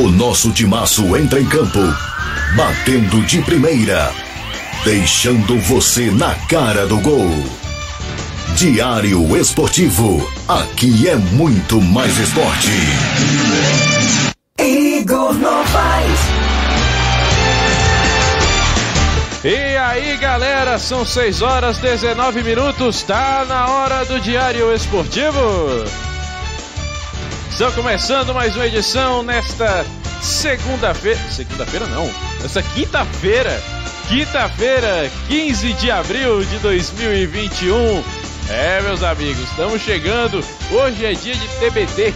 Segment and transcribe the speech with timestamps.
[0.00, 1.78] O nosso timaço entra em campo,
[2.56, 4.10] batendo de primeira,
[4.82, 7.30] deixando você na cara do gol.
[8.54, 12.70] Diário Esportivo, aqui é muito mais esporte.
[14.58, 16.20] Igor Novaes.
[19.44, 25.84] E aí, galera, são 6 horas 19 minutos, tá na hora do Diário Esportivo.
[27.60, 29.84] Estão começando mais uma edição nesta
[30.22, 31.20] segunda-feira.
[31.30, 32.10] Segunda-feira não,
[32.40, 33.62] nesta quinta-feira.
[34.08, 38.02] Quinta-feira, 15 de abril de 2021.
[38.48, 40.42] É, meus amigos, estamos chegando.
[40.70, 42.14] Hoje é dia de TBT.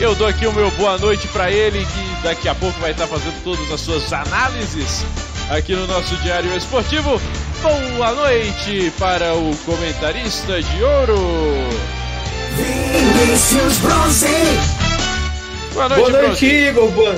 [0.00, 3.06] Eu dou aqui o meu boa noite para ele, que daqui a pouco vai estar
[3.06, 5.04] fazendo todas as suas análises
[5.48, 7.20] aqui no nosso Diário Esportivo.
[7.62, 11.93] Boa noite para o comentarista de ouro.
[12.56, 14.26] Vinícius Bronze.
[15.72, 16.46] Boa noite, Boa noite, Bronze.
[16.46, 16.90] Igor.
[16.92, 17.16] Boa...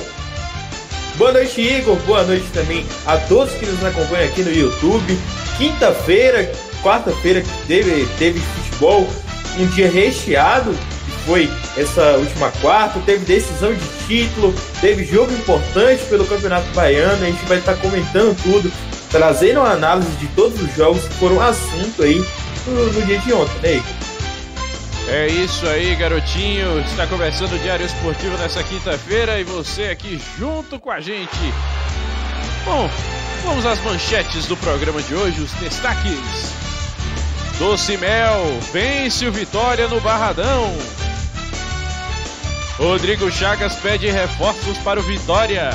[1.15, 1.95] Boa noite, Igor.
[2.05, 5.17] Boa noite também a todos que nos acompanham aqui no YouTube.
[5.57, 6.51] Quinta-feira,
[6.83, 9.07] quarta-feira, teve, teve futebol,
[9.57, 12.99] um dia recheado, que foi essa última quarta.
[12.99, 17.23] Teve decisão de título, teve jogo importante pelo Campeonato Baiano.
[17.23, 18.71] A gente vai estar comentando tudo,
[19.11, 22.23] trazendo uma análise de todos os jogos que foram assunto aí
[22.67, 24.06] no, no dia de ontem, né, Igor?
[25.09, 26.79] É isso aí, garotinho.
[26.81, 31.53] Está começando o Diário Esportivo nessa quinta-feira e você aqui junto com a gente.
[32.65, 32.89] Bom,
[33.45, 36.51] vamos às manchetes do programa de hoje, os destaques.
[37.57, 40.75] Doce Mel vence o Vitória no Barradão.
[42.77, 45.69] Rodrigo Chagas pede reforços para o Vitória.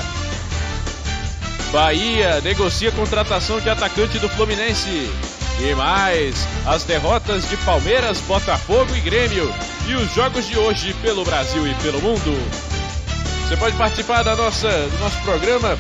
[1.73, 5.11] Bahia negocia contratação de atacante do Fluminense.
[5.65, 6.35] E mais,
[6.67, 9.49] as derrotas de Palmeiras, Botafogo e Grêmio.
[9.87, 12.37] E os jogos de hoje pelo Brasil e pelo mundo.
[13.47, 15.79] Você pode participar da nossa, do nosso programa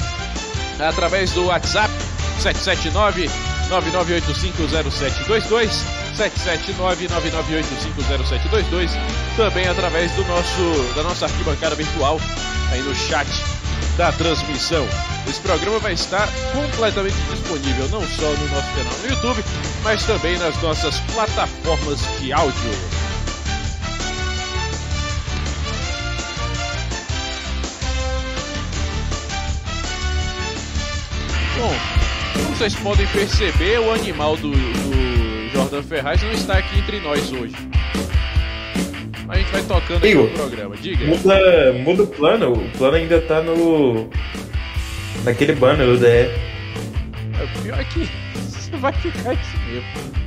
[0.78, 1.92] através do WhatsApp
[2.38, 3.28] 779
[3.70, 5.72] 99850722
[6.14, 8.90] 779 99850722
[9.36, 12.20] também através do nosso da nossa arquibancada virtual
[12.70, 13.26] aí no chat
[13.96, 14.86] da transmissão.
[15.28, 19.44] Esse programa vai estar completamente disponível não só no nosso canal no YouTube,
[19.82, 23.02] mas também nas nossas plataformas de áudio.
[31.58, 31.74] Bom,
[32.34, 37.30] como vocês podem perceber, o animal do, do Jordan Ferraz não está aqui entre nós
[37.30, 37.54] hoje.
[39.28, 40.76] A gente vai tocando aqui Igor, no programa.
[40.76, 41.06] Diga.
[41.06, 44.10] Muda, muda o plano, o plano ainda tá no.
[45.24, 46.06] Naquele banner do DE.
[46.06, 46.30] É,
[47.44, 50.22] O pior é que você vai ficar isso mesmo.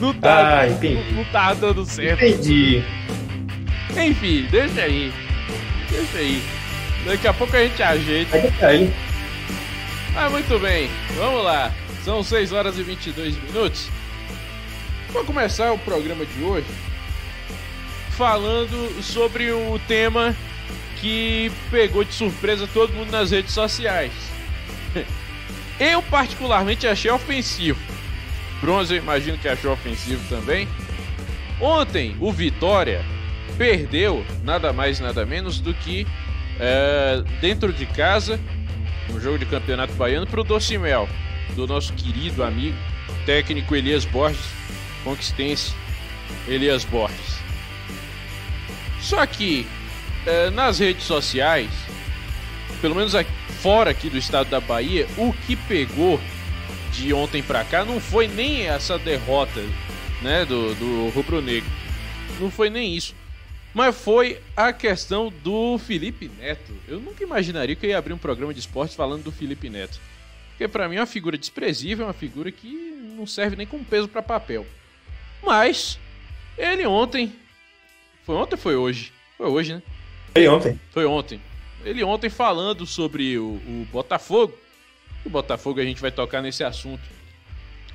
[0.00, 0.94] Não tá, Ah, entendi.
[1.12, 2.22] não, não tá dando certo.
[2.24, 2.82] Entendi.
[3.96, 5.12] Enfim, deixa aí.
[5.90, 6.42] Deixa aí.
[7.06, 8.36] Daqui a pouco a gente ajeita.
[8.36, 8.92] Aí tá aí.
[10.16, 10.90] Ah, muito bem.
[11.16, 11.72] Vamos lá.
[12.04, 13.88] São 6 horas e 22 minutos.
[15.12, 16.66] Vou começar o programa de hoje
[18.10, 20.34] falando sobre o tema
[21.00, 24.12] que pegou de surpresa todo mundo nas redes sociais.
[25.78, 27.78] Eu particularmente achei ofensivo.
[28.62, 30.66] Bronze eu imagino que achou ofensivo também.
[31.60, 33.04] Ontem o Vitória
[33.58, 36.06] perdeu nada mais nada menos do que
[36.58, 38.40] é, dentro de casa
[39.10, 41.08] um jogo de campeonato baiano para o Docimel,
[41.54, 42.76] do nosso querido amigo
[43.24, 44.46] técnico Elias Borges,
[45.04, 45.74] conquistense
[46.48, 47.38] Elias Borges.
[49.00, 49.66] Só que
[50.26, 51.70] eh, nas redes sociais,
[52.80, 53.30] pelo menos aqui,
[53.62, 56.20] fora aqui do estado da Bahia, o que pegou
[56.92, 59.60] de ontem para cá não foi nem essa derrota
[60.22, 61.70] né, do, do Rubro Negro.
[62.40, 63.14] Não foi nem isso.
[63.74, 66.72] Mas foi a questão do Felipe Neto.
[66.88, 70.00] Eu nunca imaginaria que eu ia abrir um programa de esporte falando do Felipe Neto.
[70.50, 72.68] Porque pra mim é uma figura desprezível, é uma figura que
[73.14, 74.66] não serve nem como peso para papel.
[75.42, 75.98] Mas
[76.56, 77.34] ele ontem,
[78.24, 79.12] foi ontem ou foi hoje?
[79.36, 79.82] Foi hoje, né?
[80.36, 80.80] Foi ontem.
[80.90, 81.40] Foi ontem.
[81.84, 84.54] Ele ontem falando sobre o, o Botafogo.
[85.24, 87.02] O Botafogo a gente vai tocar nesse assunto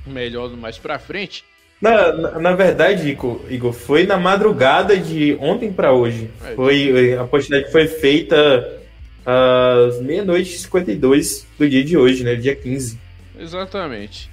[0.06, 1.44] melhor mais pra frente.
[1.80, 6.30] Na, na, na verdade, Igor, Igor, foi na madrugada de ontem pra hoje.
[6.44, 6.54] É.
[6.54, 8.80] Foi, a postagem foi feita
[9.26, 12.34] às meia-noite e 52 do dia de hoje, né?
[12.34, 12.98] Dia 15.
[13.38, 14.30] Exatamente.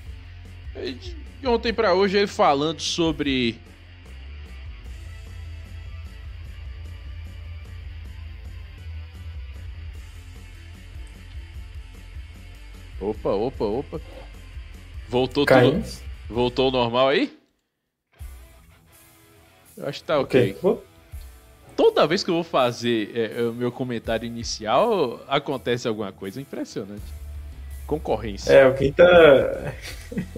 [1.41, 3.57] De ontem pra hoje ele falando sobre
[13.01, 14.01] Opa, opa, opa.
[15.07, 15.83] Voltou Caindo.
[15.83, 16.03] tudo.
[16.29, 17.35] Voltou ao normal aí?
[19.77, 20.41] Eu acho que tá ok.
[20.51, 20.57] Ok.
[20.61, 20.83] Vou-
[21.75, 27.01] toda vez que eu vou fazer é, o meu comentário inicial, acontece alguma coisa impressionante.
[27.87, 28.51] Concorrência.
[28.51, 29.73] É, alguém tá.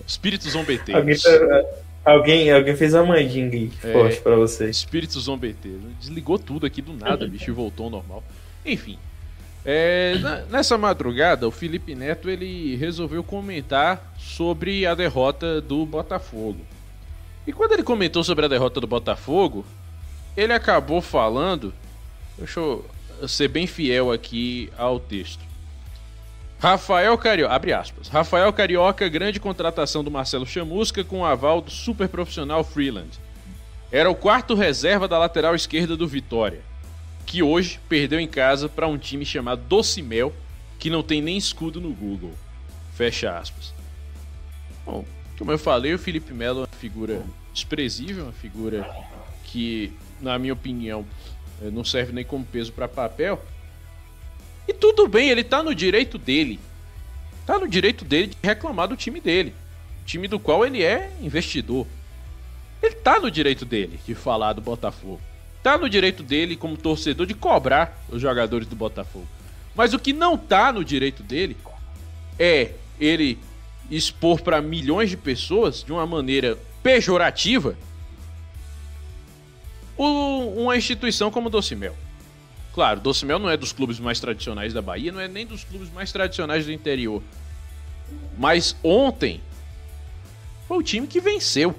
[0.08, 0.96] Espíritos zombeteiros.
[0.96, 1.66] Alguém, tá...
[2.06, 3.92] alguém, alguém fez uma mandinga aí É.
[3.94, 4.70] forte pra você.
[4.70, 5.82] Espíritos zombeteiros.
[6.00, 8.24] Desligou tudo aqui do nada, bicho, e voltou ao normal.
[8.66, 8.98] Enfim.
[9.66, 10.16] É,
[10.50, 16.62] nessa madrugada, o Felipe Neto ele resolveu comentar sobre a derrota do Botafogo.
[17.46, 19.66] E quando ele comentou sobre a derrota do Botafogo,
[20.36, 21.74] ele acabou falando.
[22.38, 22.86] Deixa eu
[23.28, 25.52] ser bem fiel aqui ao texto.
[26.60, 28.08] Rafael Carioca, abre aspas.
[28.08, 33.10] Rafael Carioca, grande contratação do Marcelo Chamusca com o aval do super profissional Freeland.
[33.92, 36.62] Era o quarto reserva da lateral esquerda do Vitória,
[37.26, 40.34] que hoje perdeu em casa para um time chamado Docimel,
[40.80, 42.34] que não tem nem escudo no Google.
[42.94, 43.74] Fecha aspas.
[44.86, 45.06] Bom,
[45.38, 47.24] como eu falei, o Felipe Melo é uma figura
[47.54, 48.90] desprezível, uma figura
[49.46, 51.06] que, na minha opinião,
[51.62, 53.44] eh, não serve nem como peso para papel.
[54.68, 56.60] E tudo bem, ele tá no direito dele.
[57.46, 59.54] Tá no direito dele de reclamar do time dele.
[60.06, 61.88] Time do qual ele é investidor.
[62.82, 65.22] Ele tá no direito dele de falar do Botafogo.
[65.64, 69.28] Tá no direito dele, como torcedor, de cobrar os jogadores do Botafogo.
[69.76, 71.56] Mas o que não tá no direito dele
[72.40, 73.38] é ele
[73.90, 77.78] expor para milhões de pessoas de uma maneira pejorativa
[79.98, 81.96] uma instituição como o Docimel.
[82.74, 85.64] Claro, o Docimel não é dos clubes mais tradicionais da Bahia, não é nem dos
[85.64, 87.22] clubes mais tradicionais do interior.
[88.38, 89.42] Mas ontem
[90.68, 91.76] foi o time que venceu.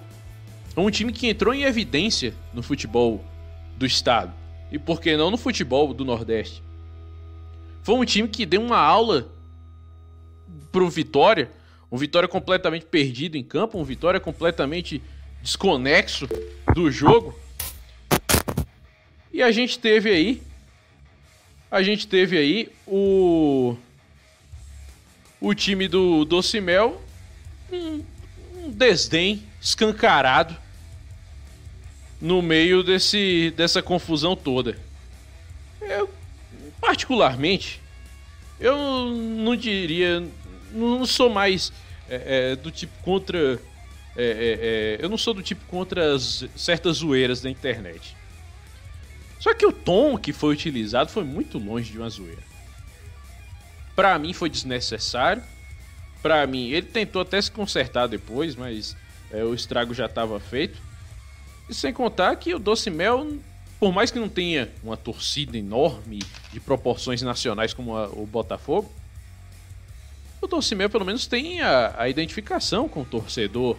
[0.76, 3.24] Um time que entrou em evidência no futebol
[3.76, 4.32] do estado.
[4.70, 6.62] E por que não no futebol do Nordeste?
[7.82, 9.30] Foi um time que deu uma aula
[10.70, 11.50] pro Vitória.
[11.90, 15.02] Um Vitória completamente perdido em campo, um Vitória completamente
[15.42, 16.26] desconexo
[16.74, 17.38] do jogo.
[19.32, 20.42] E a gente teve aí.
[21.70, 23.76] A gente teve aí o.
[25.40, 27.02] O time do Docimel.
[27.70, 28.02] Um,
[28.56, 30.61] um desdém escancarado
[32.22, 34.78] no meio desse, dessa confusão toda.
[35.80, 36.08] Eu,
[36.80, 37.80] particularmente,
[38.60, 38.76] eu
[39.10, 40.24] não diria.
[40.70, 41.72] Não sou mais
[42.08, 43.60] é, é, do tipo contra.
[44.16, 48.16] é, é, é, eu não sou do tipo contra as certas zoeiras da internet.
[49.40, 52.42] Só que o tom que foi utilizado foi muito longe de uma zoeira.
[53.96, 55.42] Pra mim foi desnecessário.
[56.22, 58.96] Pra mim, ele tentou até se consertar depois, mas
[59.32, 60.91] é, o estrago já estava feito.
[61.72, 63.38] Sem contar que o Doce Mel,
[63.80, 66.20] por mais que não tenha uma torcida enorme
[66.52, 68.92] de proporções nacionais como a- o Botafogo,
[70.40, 73.76] o Doce Mel pelo menos tem a, a identificação com o torcedor.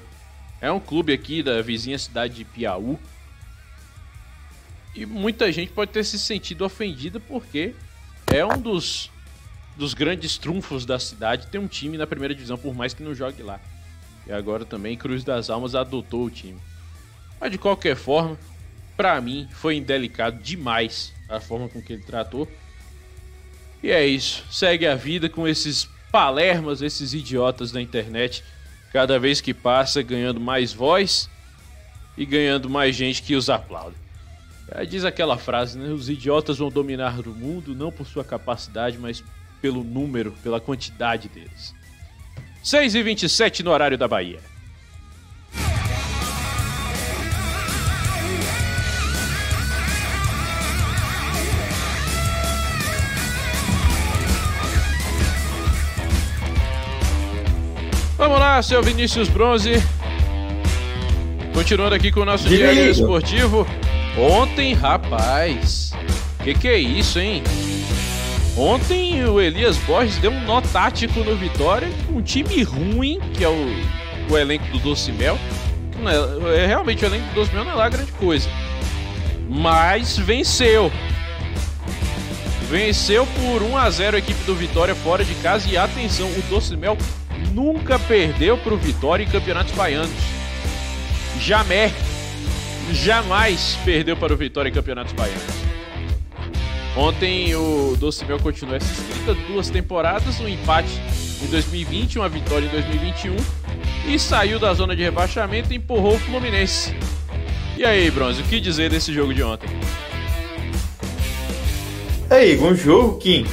[0.61, 2.97] É um clube aqui da vizinha cidade de Piauí.
[4.95, 7.73] E muita gente pode ter se sentido ofendida porque
[8.31, 9.09] é um dos,
[9.75, 13.13] dos grandes trunfos da cidade ter um time na primeira divisão, por mais que não
[13.13, 13.59] jogue lá.
[14.25, 16.59] E agora também Cruz das Almas adotou o time.
[17.43, 18.39] Mas de qualquer forma,
[18.95, 22.49] pra mim foi indelicado demais a forma com que ele tratou.
[23.83, 24.45] E é isso.
[24.49, 28.41] Segue a vida com esses palermas, esses idiotas da internet,
[28.93, 31.29] cada vez que passa ganhando mais voz
[32.17, 33.97] e ganhando mais gente que os aplaude.
[34.71, 35.89] Aí diz aquela frase, né?
[35.89, 39.21] Os idiotas vão dominar o mundo não por sua capacidade, mas
[39.61, 41.75] pelo número, pela quantidade deles.
[42.63, 44.52] 6 e 27 no horário da Bahia.
[58.33, 59.73] Vamos lá, seu Vinícius Bronze.
[61.53, 63.67] Continuando aqui com o nosso Diga diário esportivo.
[64.17, 65.93] Ontem, rapaz,
[66.43, 67.43] que que é isso, hein?
[68.57, 73.49] Ontem o Elias Borges deu um nó tático no Vitória, um time ruim, que é
[73.49, 73.67] o,
[74.27, 75.37] o elenco do Doce Mel.
[75.91, 78.49] que não é, é, realmente o elenco do Doce Mel não é lá grande coisa.
[79.47, 80.91] Mas venceu.
[82.67, 86.41] Venceu por 1 a 0 a equipe do Vitória fora de casa e atenção, o
[86.49, 86.97] Doce Mel
[87.53, 90.11] nunca perdeu pro Vitória em campeonatos baianos.
[91.39, 91.91] Jamais,
[92.91, 95.63] jamais perdeu para o Vitória em campeonatos baianos.
[96.95, 100.91] Ontem o Doce Mel continuou essa escrita, duas temporadas, um empate
[101.41, 103.35] em 2020, uma vitória em 2021
[104.07, 106.95] e saiu da zona de rebaixamento e empurrou o Fluminense.
[107.77, 109.69] E aí, Bronze, o que dizer desse jogo de ontem?
[112.29, 113.45] É, Igor, um jogo que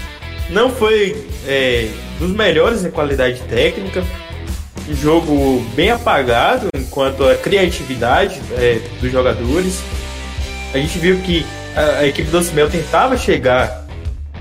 [0.50, 1.16] não foi
[1.47, 1.88] é,
[2.19, 4.04] dos melhores em qualidade técnica,
[4.88, 9.80] um jogo bem apagado enquanto a criatividade é, dos jogadores.
[10.75, 13.87] A gente viu que a, a equipe do Cimel tentava chegar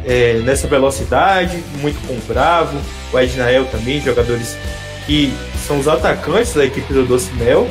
[0.06, 2.80] é, nessa velocidade, muito com o Bravo,
[3.14, 4.58] o Ednael também, jogadores
[5.06, 5.34] que
[5.68, 7.68] são os atacantes da equipe do Doce Mel.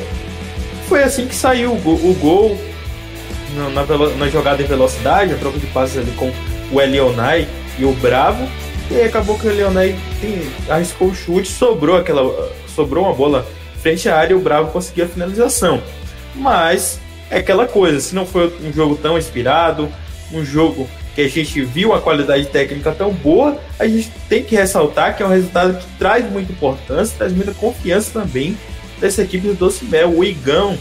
[0.87, 2.57] Foi assim que saiu o gol, o gol
[3.55, 6.31] na, na, na, jogada em velocidade, a troca de passes ali com
[6.71, 7.47] o Elionai
[7.79, 8.47] e o Bravo.
[8.91, 9.95] E aí acabou que o Elionai
[10.69, 12.51] arriscou o chute, sobrou aquela.
[12.75, 13.45] Sobrou uma bola
[13.81, 15.81] frente à área e o Bravo conseguiu a finalização.
[16.35, 19.89] Mas é aquela coisa, se não foi um jogo tão inspirado,
[20.31, 24.55] um jogo que a gente viu a qualidade técnica tão boa, a gente tem que
[24.55, 28.57] ressaltar que é um resultado que traz muita importância, traz muita confiança também
[28.99, 30.09] dessa equipe do Doce Mel.
[30.09, 30.77] O Igão,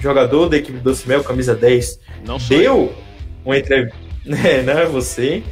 [0.00, 2.92] jogador da equipe do Doce Mel, camisa 10, não deu
[3.44, 3.96] uma entrevista.
[4.44, 5.42] É, não é você.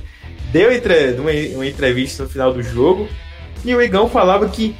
[0.53, 0.71] Deu
[1.19, 3.09] uma, uma entrevista no final do jogo
[3.65, 4.75] e o Igão falava que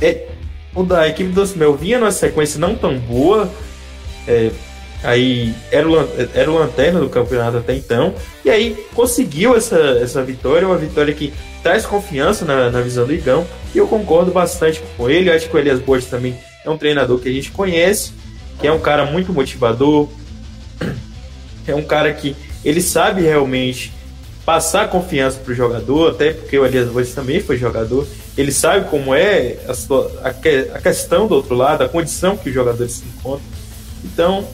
[0.00, 0.26] é,
[0.74, 3.50] o da equipe do Mel vinha numa sequência não tão boa.
[4.26, 4.50] É,
[5.02, 5.96] Aí era o,
[6.34, 8.14] era o lanterna do campeonato até então.
[8.44, 13.14] E aí conseguiu essa, essa vitória, uma vitória que traz confiança na, na visão do
[13.14, 13.46] Igão.
[13.74, 15.30] E eu concordo bastante com ele.
[15.30, 18.12] Acho que o Elias Borges também é um treinador que a gente conhece,
[18.60, 20.08] que é um cara muito motivador.
[21.66, 22.34] É um cara que
[22.64, 23.92] ele sabe realmente
[24.48, 28.06] passar confiança para o jogador, até porque o Elias Borges também foi jogador.
[28.34, 32.54] Ele sabe como é a, a, a questão do outro lado, a condição que os
[32.54, 33.44] jogadores se encontram.
[34.02, 34.48] Então,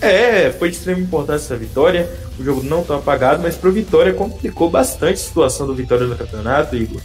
[0.00, 2.10] é, foi de extrema importância essa vitória.
[2.40, 6.16] O jogo não tão apagado, mas pro Vitória complicou bastante a situação do Vitória no
[6.16, 7.00] campeonato, Igor.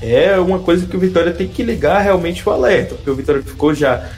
[0.00, 3.42] É uma coisa que o Vitória tem que ligar realmente o alerta, porque o Vitória
[3.42, 4.08] ficou já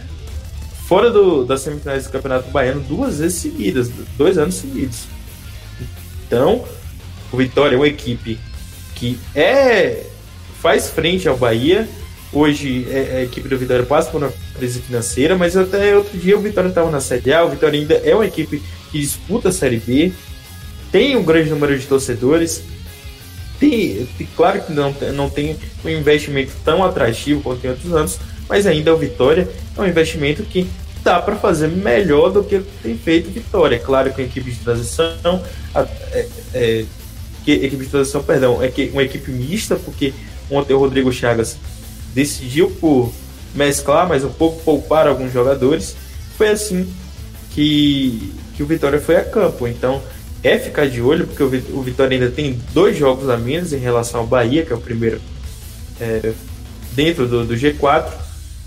[0.86, 5.06] fora do, das semifinais do Campeonato Baiano duas vezes seguidas, dois anos seguidos.
[6.24, 6.64] Então,
[7.32, 8.38] o Vitória é uma equipe
[8.94, 10.04] que é
[10.60, 11.88] faz frente ao Bahia,
[12.32, 16.36] Hoje é, a equipe do Vitória passa por uma crise financeira, mas até outro dia
[16.36, 17.44] o Vitória estava na Série A.
[17.44, 20.12] O Vitória ainda é uma equipe que disputa a Série B,
[20.90, 22.62] tem um grande número de torcedores.
[23.60, 28.66] Tem, claro que não, não tem um investimento tão atrativo quanto em outros anos, mas
[28.66, 29.46] ainda o Vitória
[29.76, 30.66] é um investimento que
[31.04, 33.78] dá para fazer melhor do que tem feito Vitória.
[33.78, 35.42] Claro que a equipe de transição,
[35.74, 36.84] a, é, é,
[37.44, 40.12] que, equipe de transição, perdão, é que uma equipe mista, porque
[40.50, 41.56] ontem o Rodrigo Chagas
[42.14, 43.12] decidiu por
[43.54, 45.96] mesclar, mas um pouco poupar alguns jogadores.
[46.36, 46.92] Foi assim
[47.50, 49.66] que, que o Vitória foi a campo.
[49.66, 50.02] Então
[50.42, 54.20] é ficar de olho, porque o Vitória ainda tem dois jogos a menos em relação
[54.20, 55.20] ao Bahia, que é o primeiro
[56.00, 56.32] é,
[56.92, 58.10] dentro do, do G4.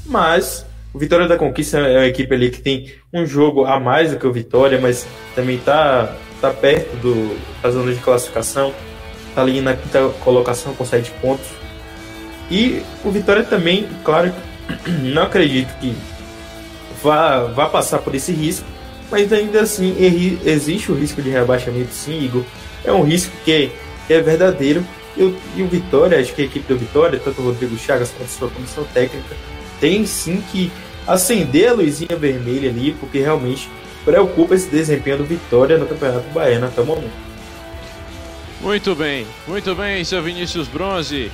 [0.06, 4.12] Mas o Vitória da Conquista é uma equipe ali que tem um jogo a mais
[4.12, 5.06] do que o Vitória, mas
[5.36, 6.16] também está
[6.46, 8.74] tá perto do, da zona de classificação.
[9.30, 11.48] Está ali na quinta colocação com sete pontos.
[12.50, 14.34] E o Vitória também, claro,
[14.88, 15.96] não acredito que
[17.02, 18.66] vá, vá passar por esse risco,
[19.10, 19.96] mas ainda assim
[20.46, 22.44] existe o risco de rebaixamento, sim, Igor.
[22.84, 23.72] É um risco que
[24.10, 24.86] é verdadeiro.
[25.18, 28.10] E o, e o Vitória, acho que a equipe do Vitória, tanto o Rodrigo Chagas
[28.10, 29.36] quanto a sua comissão técnica,
[29.80, 30.72] tem sim que
[31.08, 33.70] acender a luzinha vermelha ali, porque realmente
[34.06, 37.26] preocupa esse desempenho do Vitória no Campeonato Baiano até o momento.
[38.62, 41.32] Muito bem, muito bem, seu Vinícius Bronze.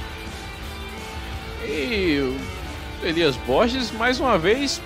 [1.64, 4.82] E o Elias Borges, mais uma vez,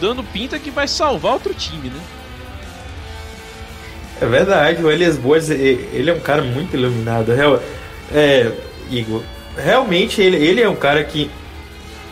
[0.00, 2.00] dando pinta que vai salvar outro time, né?
[4.20, 7.32] É verdade, o Elias Borges, ele é um cara muito iluminado.
[8.12, 8.52] É,
[8.90, 9.22] Igor,
[9.56, 11.30] realmente ele, ele é um cara que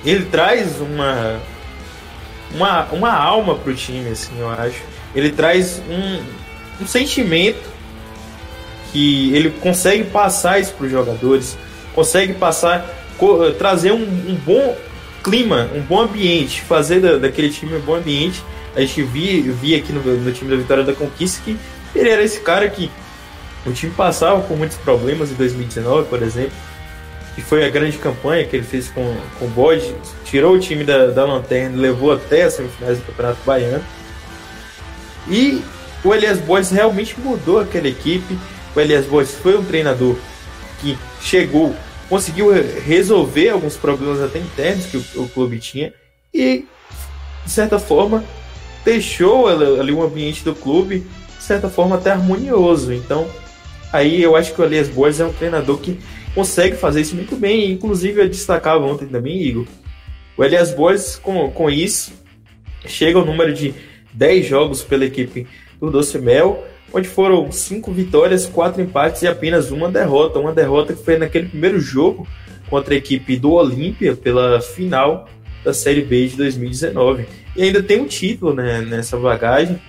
[0.05, 1.39] ele traz uma,
[2.55, 4.81] uma, uma alma pro time, assim, eu acho.
[5.15, 7.69] Ele traz um, um sentimento
[8.93, 11.57] que ele consegue passar isso pros jogadores,
[11.95, 12.95] consegue passar
[13.59, 14.77] trazer um, um, bom
[15.23, 18.43] clima, um bom ambiente, fazer da, daquele time um bom ambiente.
[18.77, 21.59] A gente via, via aqui no, no time da Vitória da Conquista que
[21.95, 22.91] ele era esse cara que
[23.67, 26.53] o time passava por muitos problemas em 2019, por exemplo,
[27.35, 30.85] que foi a grande campanha que ele fez com, com o Bode, tirou o time
[30.85, 33.85] da, da lanterna, levou até as semifinais do Campeonato Baiano.
[35.31, 35.63] E
[36.05, 38.39] o Elias Boys realmente mudou aquela equipe.
[38.75, 40.17] O Elias Boys foi um treinador
[40.81, 41.75] que chegou
[42.09, 42.51] conseguiu
[42.85, 45.93] resolver alguns problemas até internos que o, o clube tinha
[46.33, 46.65] e,
[47.45, 48.25] de certa forma,
[48.85, 51.07] deixou ali o ambiente do clube,
[51.37, 52.93] de certa forma, até harmonioso.
[52.93, 53.29] Então,
[53.93, 55.99] aí eu acho que o Elias Boas é um treinador que
[56.35, 57.71] consegue fazer isso muito bem.
[57.71, 59.67] Inclusive, eu destacava ontem também, Igor.
[60.37, 62.13] O Elias Boas, com, com isso,
[62.87, 63.75] chega ao número de
[64.12, 65.47] 10 jogos pela equipe
[65.81, 70.38] do Doce Mel onde foram cinco vitórias, quatro empates e apenas uma derrota.
[70.38, 72.27] Uma derrota que foi naquele primeiro jogo
[72.69, 75.29] contra a equipe do Olímpia pela final
[75.65, 77.27] da Série B de 2019.
[77.57, 79.81] E ainda tem um título né, nessa bagagem.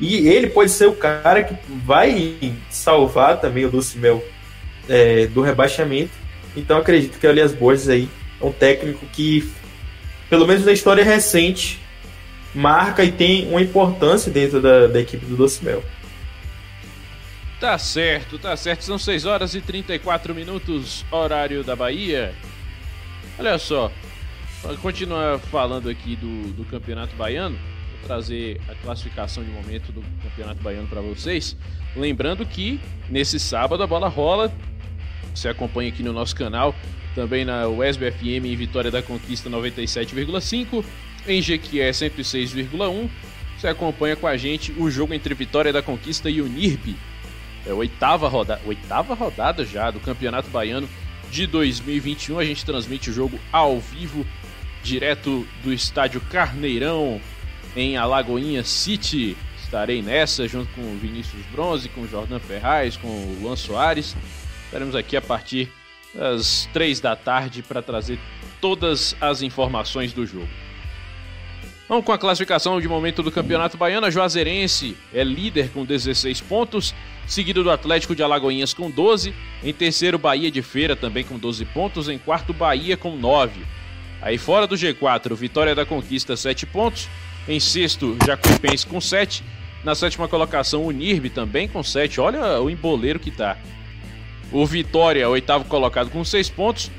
[0.00, 1.54] E ele pode ser o cara que
[1.84, 2.36] vai
[2.68, 4.22] salvar também o Lucimel
[4.88, 6.12] é, do rebaixamento.
[6.56, 8.08] Então acredito que o Elias Borges aí
[8.40, 9.48] é um técnico que,
[10.28, 11.80] pelo menos na história recente,
[12.54, 15.82] marca e tem uma importância dentro da, da equipe do Docimel.
[17.60, 18.84] Tá certo, tá certo.
[18.84, 22.34] São 6 horas e 34 minutos, horário da Bahia.
[23.38, 23.90] Olha só,
[24.80, 30.62] continuar falando aqui do, do Campeonato Baiano, vou trazer a classificação de momento do Campeonato
[30.62, 31.56] Baiano para vocês.
[31.96, 34.52] Lembrando que nesse sábado a bola rola.
[35.34, 36.72] Você acompanha aqui no nosso canal,
[37.14, 40.84] também na USB FM em Vitória da Conquista 97,5,
[41.26, 43.08] em Jequié 106,1.
[43.58, 46.96] Você acompanha com a gente o jogo entre Vitória da Conquista e Unirb.
[47.66, 50.88] É a oitava rodada, oitava rodada já do Campeonato Baiano
[51.30, 52.38] de 2021.
[52.38, 54.26] A gente transmite o jogo ao vivo,
[54.82, 57.20] direto do estádio Carneirão,
[57.74, 59.36] em Alagoinha City.
[59.62, 64.14] Estarei nessa junto com o Vinícius Bronze, com o Jordan Ferraz, com o Luan Soares.
[64.66, 65.70] Estaremos aqui a partir
[66.14, 68.18] das três da tarde para trazer
[68.60, 70.63] todas as informações do jogo.
[71.86, 74.06] Vamos com a classificação de momento do Campeonato Baiano.
[74.06, 76.94] A Juazeirense é líder com 16 pontos,
[77.26, 79.34] seguido do Atlético de Alagoinhas com 12.
[79.62, 82.08] Em terceiro, Bahia de Feira também com 12 pontos.
[82.08, 83.60] Em quarto, Bahia com 9.
[84.22, 87.06] Aí fora do G4, Vitória da Conquista 7 pontos.
[87.46, 89.44] Em sexto, Jacuipense com 7.
[89.84, 92.18] Na sétima colocação, o Nirbe também com 7.
[92.18, 93.58] Olha o emboleiro que tá.
[94.50, 96.90] O Vitória, oitavo colocado com 6 pontos.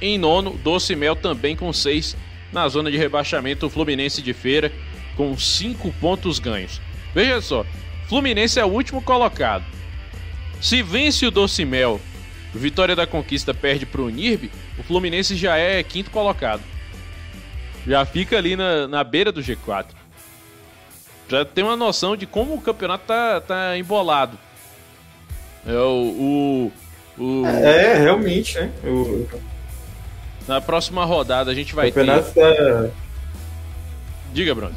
[0.00, 2.16] Em nono, Doce Mel também com 6
[2.54, 4.72] na zona de rebaixamento, o Fluminense de Feira
[5.16, 6.80] com 5 pontos ganhos.
[7.12, 7.66] Veja só,
[8.08, 9.64] Fluminense é o último colocado.
[10.60, 12.00] Se vence o Docimel,
[12.54, 16.62] Vitória da Conquista perde para o Nirb, o Fluminense já é quinto colocado.
[17.86, 19.86] Já fica ali na, na beira do G4.
[21.28, 24.38] Já tem uma noção de como o campeonato tá, tá embolado.
[25.66, 26.70] É o.
[27.18, 27.46] o, o...
[27.46, 28.70] É, realmente, né?
[28.84, 29.26] O
[30.46, 32.06] na próxima rodada a gente vai ter.
[32.06, 32.88] Tá...
[34.32, 34.74] Diga, Bruno.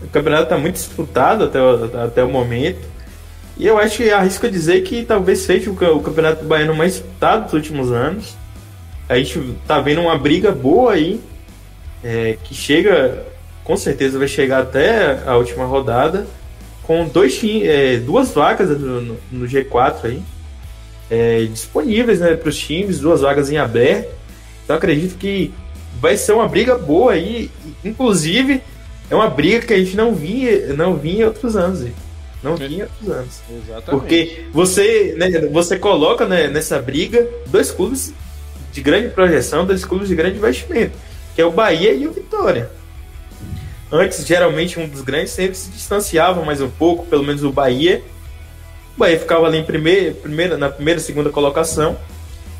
[0.00, 2.86] O campeonato está muito disputado até o, até o momento.
[3.56, 7.54] E eu acho que arrisco dizer que talvez seja o, campeonato baiano mais disputado dos
[7.54, 8.36] últimos anos.
[9.08, 11.20] A gente tá vendo uma briga boa aí,
[12.04, 13.24] é, que chega,
[13.64, 16.26] com certeza vai chegar até a última rodada,
[16.84, 20.22] com dois, é, duas vagas no, no, no G4 aí
[21.10, 24.14] é, disponíveis né, para os times, duas vagas em aberto.
[24.64, 25.52] Então acredito que
[26.00, 27.50] vai ser uma briga boa aí.
[27.84, 28.62] Inclusive,
[29.10, 31.86] é uma briga que a gente não vinha, não vinha em outros anos.
[32.42, 33.40] Não vinha em outros anos.
[33.50, 33.90] Exatamente.
[33.90, 38.12] Porque você, né, você coloca né, nessa briga dois clubes
[38.72, 40.92] de grande projeção, dois clubes de grande investimento,
[41.34, 42.70] que é o Bahia e o Vitória.
[43.90, 48.02] Antes, geralmente, um dos grandes sempre se distanciava mais um pouco, pelo menos o Bahia
[48.98, 51.96] Bahia ficava ali em primeira, primeira, na primeira, segunda colocação.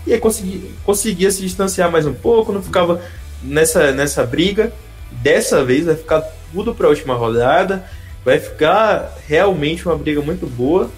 [0.07, 3.03] E aí conseguia, conseguia se distanciar mais um pouco, não ficava
[3.43, 4.73] nessa, nessa briga.
[5.11, 6.23] Dessa vez vai ficar
[6.53, 7.85] tudo para a última rodada.
[8.25, 10.89] Vai ficar realmente uma briga muito boa.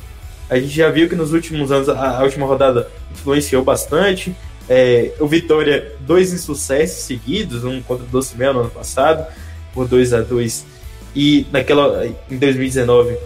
[0.49, 4.37] A gente já viu que nos últimos anos a, a última rodada influenciou bastante.
[4.69, 9.27] É, o Vitória, dois insucessos seguidos, um contra o Doce Mel no ano passado,
[9.73, 10.67] por 2 a 2
[11.17, 13.17] E naquela, em 2019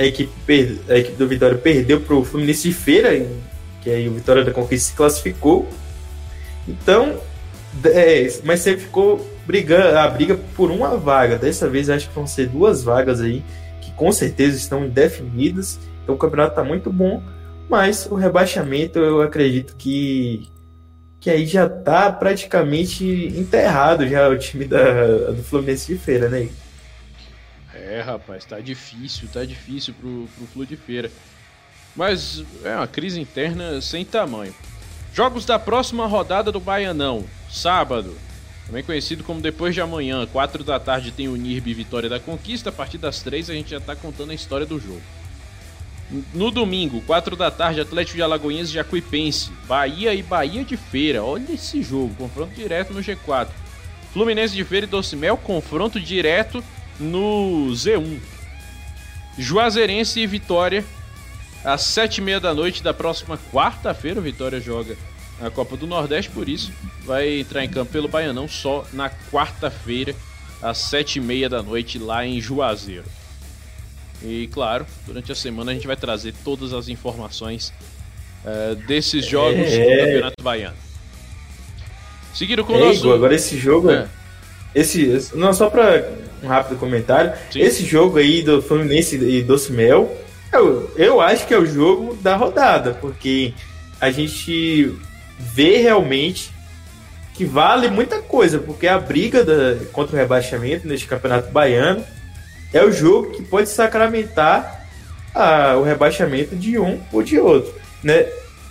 [0.00, 3.10] a equipe, a equipe do Vitória perdeu para o Fluminense de Feira,
[3.82, 5.68] que aí o Vitória da Conquista se classificou.
[6.66, 7.20] Então,
[7.84, 11.36] é, mas sempre ficou brigando, a briga por uma vaga.
[11.36, 13.44] Dessa vez acho que vão ser duas vagas aí,
[13.82, 15.78] que com certeza estão indefinidas.
[16.02, 17.22] Então o campeonato está muito bom,
[17.68, 20.48] mas o rebaixamento eu acredito que
[21.20, 23.04] que aí já está praticamente
[23.36, 26.48] enterrado já o time da, do Fluminense de Feira, né?
[27.90, 31.10] É, rapaz, tá difícil, tá difícil pro, pro Flu de Feira.
[31.96, 34.54] Mas é uma crise interna sem tamanho.
[35.12, 38.16] Jogos da próxima rodada do Baianão, sábado.
[38.64, 42.68] Também conhecido como depois de amanhã, 4 da tarde tem o NIRB Vitória da Conquista.
[42.68, 45.02] A partir das 3 a gente já tá contando a história do jogo.
[46.32, 49.50] No domingo, 4 da tarde, Atlético de Alagoinhas e Jacuipense.
[49.66, 51.24] Bahia e Bahia de Feira.
[51.24, 53.48] Olha esse jogo, confronto direto no G4.
[54.12, 56.62] Fluminense de Feira e Docimel, confronto direto
[57.00, 58.18] no Z1.
[59.38, 60.84] Juazeirense e Vitória,
[61.64, 64.96] às sete e meia da noite da próxima quarta-feira, o Vitória joga
[65.40, 66.70] a Copa do Nordeste, por isso
[67.04, 70.14] vai entrar em campo pelo Baianão só na quarta-feira,
[70.60, 73.04] às sete e meia da noite, lá em Juazeiro.
[74.22, 77.72] E claro, durante a semana a gente vai trazer todas as informações
[78.44, 79.78] uh, desses jogos é...
[79.78, 80.76] do Campeonato Baiano.
[82.34, 83.10] Seguindo com o nosso.
[83.10, 83.90] agora esse jogo.
[83.90, 84.06] É.
[84.74, 86.04] Esse, não, só pra
[86.42, 87.32] um rápido comentário.
[87.50, 87.60] Sim.
[87.60, 90.14] Esse jogo aí do Fluminense e Doce Mel,
[90.52, 93.52] eu, eu acho que é o jogo da rodada, porque
[94.00, 94.94] a gente
[95.38, 96.50] vê realmente
[97.34, 102.04] que vale muita coisa, porque a briga da, contra o rebaixamento neste campeonato baiano
[102.72, 104.86] é o jogo que pode sacramentar
[105.34, 107.72] a- o rebaixamento de um ou de outro.
[108.02, 108.26] Né?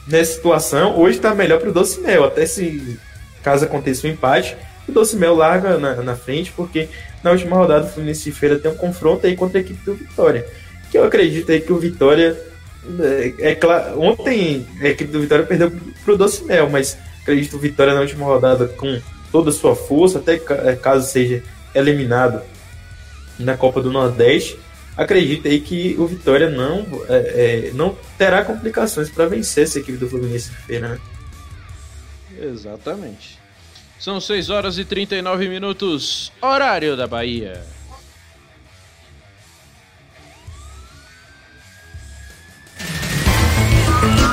[0.07, 2.99] Nessa situação, hoje está melhor para o Doce Mel, até se
[3.43, 4.55] caso aconteça um empate,
[4.87, 6.89] o Doce Mel larga na, na frente, porque
[7.23, 9.93] na última rodada o Fluminense de Feira tem um confronto aí contra a equipe do
[9.93, 10.45] Vitória.
[10.91, 12.37] Que eu acredito aí que o Vitória.
[12.99, 15.71] É, é claro, ontem a equipe do Vitória perdeu
[16.03, 18.99] pro Doce Mel, mas acredito o Vitória na última rodada com
[19.31, 21.43] toda a sua força, até é, caso seja
[21.75, 22.41] eliminado
[23.37, 24.57] na Copa do Nordeste.
[24.97, 29.97] Acredito aí que o Vitória não, é, é, não terá complicações para vencer essa equipe
[29.97, 30.99] do Fluminense de Feira, né?
[32.41, 33.38] Exatamente.
[33.99, 37.61] São 6 horas e 39 minutos, horário da Bahia.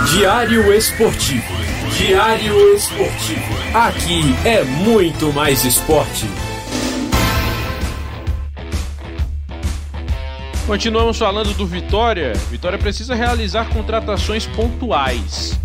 [0.08, 1.52] Diário Esportivo.
[1.98, 3.54] Diário Esportivo.
[3.74, 6.26] Aqui é muito mais esporte.
[10.64, 12.34] Continuamos falando do Vitória.
[12.50, 15.58] Vitória precisa realizar contratações pontuais.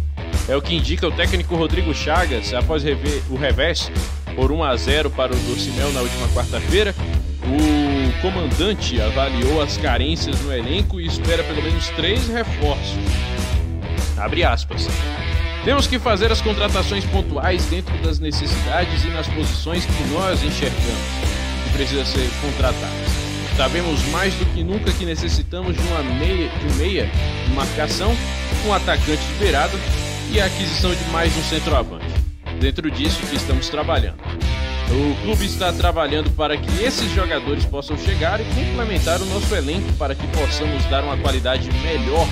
[0.47, 3.91] É o que indica o técnico Rodrigo Chagas após rever o revés
[4.35, 6.95] por 1 a 0 para o Docimel na última quarta-feira.
[7.43, 12.97] O comandante avaliou as carências no elenco e espera pelo menos três reforços.
[14.17, 14.87] Abre aspas.
[15.63, 20.81] Temos que fazer as contratações pontuais dentro das necessidades e nas posições que nós enxergamos
[21.63, 23.21] que precisa ser contratadas.
[23.55, 27.11] Sabemos mais do que nunca que necessitamos de uma meia, de meia
[27.45, 28.15] de marcação,
[28.65, 29.77] um atacante de beirada
[30.31, 32.05] e a aquisição de mais um centroavante.
[32.59, 34.19] Dentro disso que estamos trabalhando.
[34.89, 39.91] O clube está trabalhando para que esses jogadores possam chegar e complementar o nosso elenco
[39.93, 42.27] para que possamos dar uma qualidade melhor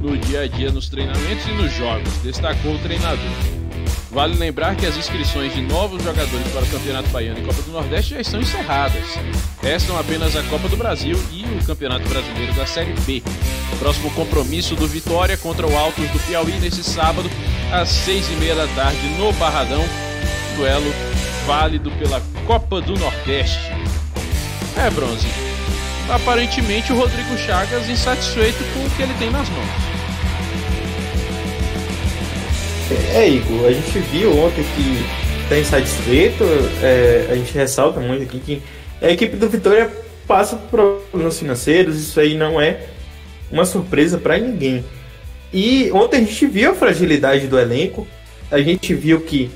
[0.00, 3.18] no dia a dia nos treinamentos e nos jogos, destacou o treinador.
[4.10, 7.72] Vale lembrar que as inscrições de novos jogadores para o Campeonato Baiano e Copa do
[7.72, 9.04] Nordeste já estão encerradas.
[9.62, 13.22] Restam apenas a Copa do Brasil e o Campeonato Brasileiro da Série B.
[13.78, 17.30] Próximo compromisso do Vitória contra o Altos do Piauí nesse sábado,
[17.72, 19.84] às seis e meia da tarde, no Barradão.
[20.56, 20.92] Duelo
[21.46, 23.72] válido pela Copa do Nordeste.
[24.76, 25.26] É, Bronze.
[26.08, 29.68] Aparentemente o Rodrigo Chagas insatisfeito com o que ele tem nas mãos.
[33.14, 35.04] É, Igor, a gente viu ontem que
[35.42, 36.44] está insatisfeito,
[36.82, 38.62] é, a gente ressalta muito aqui que
[39.00, 39.90] a equipe do Vitória
[40.26, 42.80] passa por problemas financeiros, isso aí não é
[43.50, 44.84] uma surpresa para ninguém.
[45.52, 48.06] E ontem a gente viu a fragilidade do elenco,
[48.50, 49.50] a gente viu que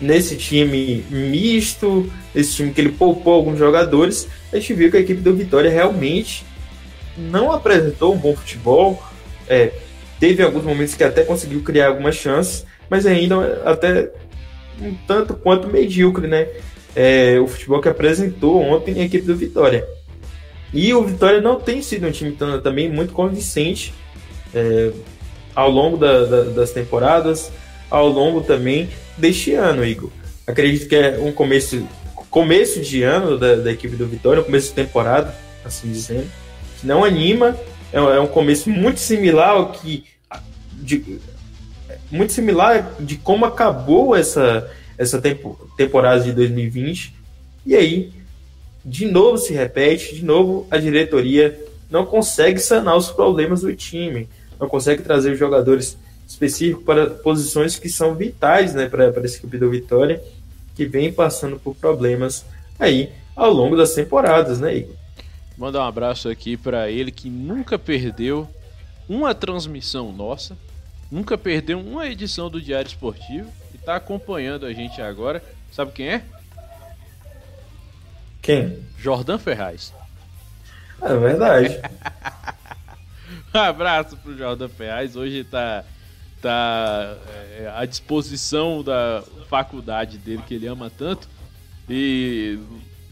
[0.00, 5.00] nesse time misto, esse time que ele poupou alguns jogadores, a gente viu que a
[5.00, 6.44] equipe do Vitória realmente
[7.16, 9.02] não apresentou um bom futebol,
[9.48, 9.72] é,
[10.20, 14.10] teve alguns momentos que até conseguiu criar algumas chances, mas ainda até
[14.80, 16.46] um tanto quanto medíocre, né?
[16.94, 19.86] É, o futebol que apresentou ontem a equipe do Vitória.
[20.72, 23.94] E o Vitória não tem sido um time também muito convincente
[24.54, 24.92] é,
[25.54, 27.50] ao longo da- da- das temporadas,
[27.90, 30.10] ao longo também deste ano, Igor.
[30.46, 31.86] Acredito que é um começo,
[32.30, 36.26] começo de ano da, da equipe do Vitória, um começo de temporada, assim dizendo,
[36.80, 37.56] que não anima.
[37.92, 40.04] É, um- é um começo muito similar ao que
[40.74, 41.18] de-
[42.10, 47.14] muito similar de como acabou essa, essa tempo, temporada de 2020.
[47.66, 48.10] E aí,
[48.88, 51.58] de novo se repete, de novo a diretoria
[51.90, 57.78] não consegue sanar os problemas do time, não consegue trazer os jogadores específicos para posições
[57.78, 60.22] que são vitais né, para essa equipe do Vitória,
[60.74, 62.44] que vem passando por problemas
[62.78, 64.96] aí ao longo das temporadas, né, Igor?
[65.56, 68.48] Mandar um abraço aqui pra ele que nunca perdeu
[69.08, 70.56] uma transmissão nossa,
[71.10, 75.42] nunca perdeu uma edição do Diário Esportivo e tá acompanhando a gente agora.
[75.72, 76.22] Sabe quem é?
[78.42, 78.78] Quem?
[78.98, 79.92] Jordan Ferraz.
[81.02, 81.80] É verdade.
[83.54, 85.16] Um abraço pro Jordan Ferraz.
[85.16, 85.82] Hoje tá,
[86.40, 87.16] tá
[87.58, 91.26] é, à disposição da faculdade dele que ele ama tanto.
[91.88, 92.58] E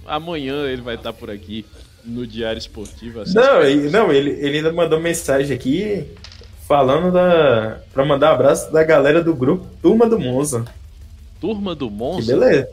[0.06, 1.64] amanhã ele vai estar por aqui
[2.04, 3.22] no Diário Esportivo.
[3.34, 6.06] Não, ele, não ele, ele ainda mandou mensagem aqui
[6.68, 7.80] falando da.
[7.92, 10.64] pra mandar um abraço da galera do grupo Turma do Monza.
[11.40, 12.36] Turma do Que Monza.
[12.36, 12.68] beleza.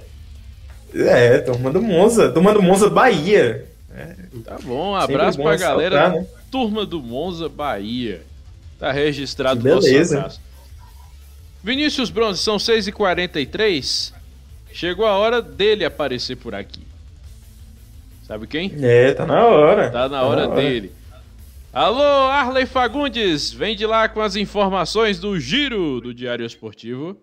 [0.93, 2.32] É, Turma do Monza.
[2.32, 3.65] Turma do Monza Bahia.
[4.43, 6.25] Tá bom, um abraço bom pra galera né?
[6.51, 8.21] Turma do Monza, Bahia.
[8.79, 10.41] Tá registrado o nosso abraço.
[11.63, 14.13] Vinícius Bronze, são 6h43.
[14.71, 16.82] Chegou a hora dele aparecer por aqui.
[18.27, 18.73] Sabe quem?
[18.82, 19.89] É, tá na hora.
[19.89, 20.91] Tá na hora dele.
[21.71, 27.17] Alô, Arley Fagundes, vem de lá com as informações do giro do Diário Esportivo.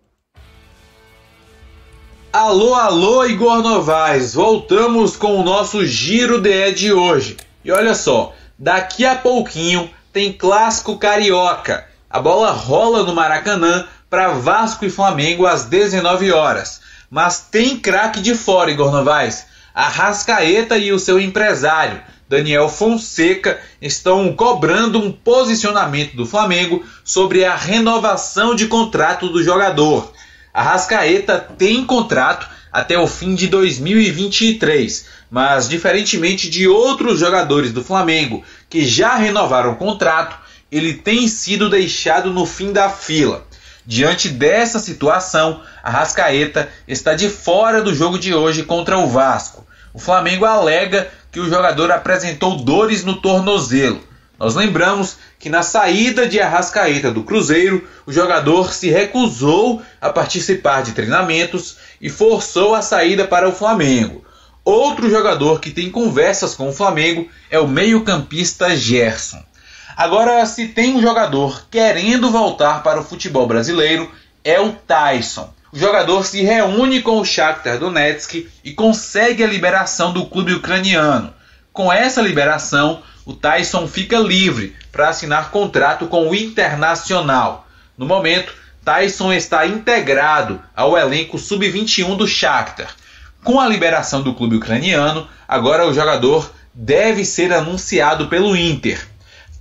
[2.33, 7.37] Alô, alô, Igor Novaes, voltamos com o nosso giro DE de hoje.
[7.65, 11.89] E olha só, daqui a pouquinho tem clássico carioca.
[12.09, 16.81] A bola rola no Maracanã para Vasco e Flamengo às 19 horas.
[17.11, 19.47] Mas tem craque de fora, Igor Novaes.
[19.75, 27.45] A Rascaeta e o seu empresário, Daniel Fonseca, estão cobrando um posicionamento do Flamengo sobre
[27.45, 30.13] a renovação de contrato do jogador.
[30.53, 37.85] A Rascaeta tem contrato até o fim de 2023, mas diferentemente de outros jogadores do
[37.85, 40.39] Flamengo que já renovaram o contrato,
[40.71, 43.47] ele tem sido deixado no fim da fila.
[43.85, 49.67] Diante dessa situação, a Rascaeta está de fora do jogo de hoje contra o Vasco.
[49.93, 54.01] O Flamengo alega que o jogador apresentou dores no tornozelo.
[54.41, 60.83] Nós lembramos que na saída de Arrascaeta do Cruzeiro, o jogador se recusou a participar
[60.83, 64.25] de treinamentos e forçou a saída para o Flamengo.
[64.65, 69.45] Outro jogador que tem conversas com o Flamengo é o meio-campista Gerson.
[69.95, 74.11] Agora, se tem um jogador querendo voltar para o futebol brasileiro,
[74.43, 75.53] é o Tyson.
[75.71, 81.35] O jogador se reúne com o Shakhtar Donetsk e consegue a liberação do clube ucraniano.
[81.75, 87.69] Com essa liberação, o Tyson fica livre para assinar contrato com o Internacional.
[87.97, 88.53] No momento,
[88.85, 92.93] Tyson está integrado ao elenco sub-21 do Shakhtar.
[93.45, 99.07] Com a liberação do clube ucraniano, agora o jogador deve ser anunciado pelo Inter.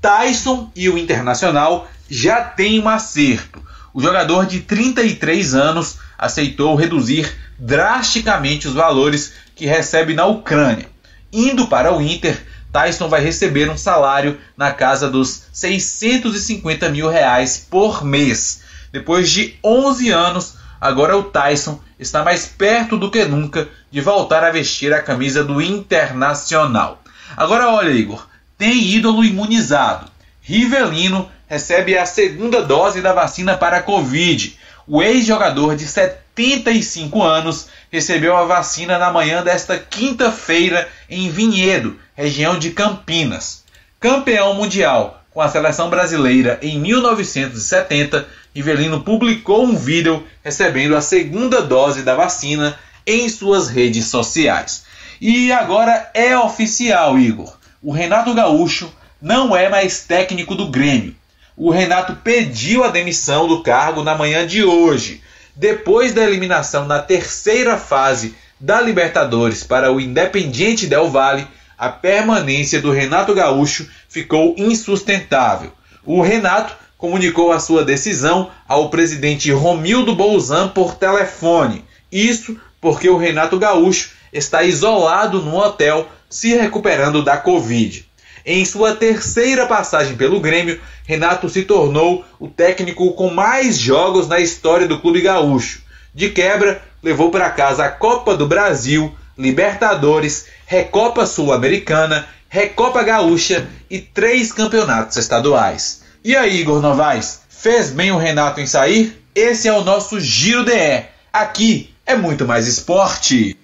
[0.02, 3.64] Tyson e o Internacional já têm um acerto.
[3.94, 10.88] O jogador de 33 anos aceitou reduzir drasticamente os valores que recebe na Ucrânia.
[11.32, 17.66] Indo para o Inter, Tyson vai receber um salário na casa dos 650 mil reais
[17.70, 18.62] por mês.
[18.92, 24.44] Depois de 11 anos, agora o Tyson está mais perto do que nunca de voltar
[24.44, 27.02] a vestir a camisa do Internacional.
[27.36, 28.28] Agora olha, Igor,
[28.58, 30.10] tem ídolo imunizado.
[30.42, 34.58] Rivelino recebe a segunda dose da vacina para a Covid.
[34.88, 42.58] O ex-jogador de 75 anos recebeu a vacina na manhã desta quinta-feira em Vinhedo, região
[42.60, 43.64] de Campinas.
[44.00, 51.62] Campeão mundial com a seleção brasileira em 1970, Rivelino publicou um vídeo recebendo a segunda
[51.62, 54.86] dose da vacina em suas redes sociais.
[55.22, 61.16] E agora é oficial, Igor o Renato Gaúcho não é mais técnico do Grêmio.
[61.56, 65.22] O Renato pediu a demissão do cargo na manhã de hoje,
[65.56, 71.48] depois da eliminação na terceira fase da Libertadores para o Independiente Del Valle,
[71.80, 75.72] a permanência do Renato Gaúcho ficou insustentável.
[76.06, 81.86] O Renato comunicou a sua decisão ao presidente Romildo Bolzan por telefone.
[82.12, 88.06] Isso porque o Renato Gaúcho está isolado no hotel se recuperando da Covid.
[88.46, 94.40] Em sua terceira passagem pelo Grêmio, Renato se tornou o técnico com mais jogos na
[94.40, 95.82] história do clube gaúcho.
[96.14, 104.00] De quebra, levou para casa a Copa do Brasil, Libertadores, Recopa Sul-Americana, Recopa Gaúcha e
[104.00, 106.04] três campeonatos estaduais.
[106.22, 109.24] E aí, Igor Novaes, fez bem o Renato em sair?
[109.34, 111.06] Esse é o nosso Giro DE.
[111.32, 113.56] Aqui é muito mais esporte.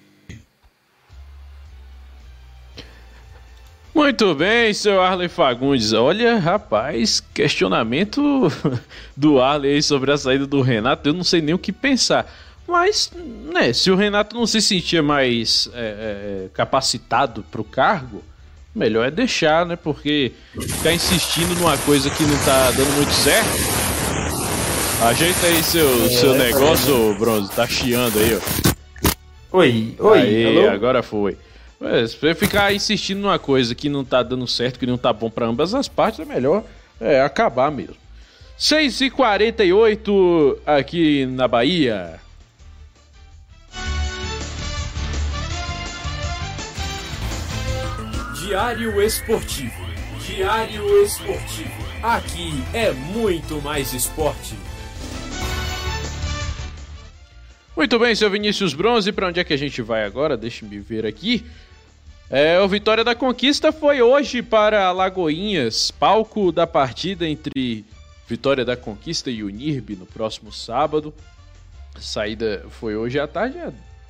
[3.94, 5.92] Muito bem, seu Arley Fagundes.
[5.92, 8.20] Olha, rapaz, questionamento
[9.16, 12.30] do Arley sobre a saída do Renato, eu não sei nem o que pensar.
[12.66, 13.10] Mas,
[13.52, 18.22] né, se o Renato não se sentia mais é, é, capacitado para o cargo,
[18.74, 19.76] melhor é deixar, né?
[19.76, 23.48] Porque ficar insistindo numa coisa que não tá dando muito certo.
[25.02, 28.40] Ajeita aí seu, é, seu negócio, Bronze, tá chiando aí, ó.
[29.58, 31.36] Oi, oi, aí, agora foi.
[31.80, 35.12] É, se você ficar insistindo numa coisa que não tá dando certo, que não tá
[35.12, 36.64] bom para ambas as partes, é melhor
[37.00, 37.96] é, acabar mesmo.
[38.58, 42.18] 6h48 aqui na Bahia.
[48.46, 49.84] Diário Esportivo.
[50.24, 51.84] Diário Esportivo.
[52.00, 54.54] Aqui é muito mais esporte.
[57.76, 60.36] Muito bem, seu Vinícius Bronze, para onde é que a gente vai agora?
[60.36, 61.44] Deixe-me ver aqui.
[62.30, 67.84] É, o Vitória da Conquista foi hoje para Lagoinhas, palco da partida entre
[68.28, 71.12] Vitória da Conquista e Unirb no próximo sábado.
[71.96, 73.58] A saída foi hoje à tarde,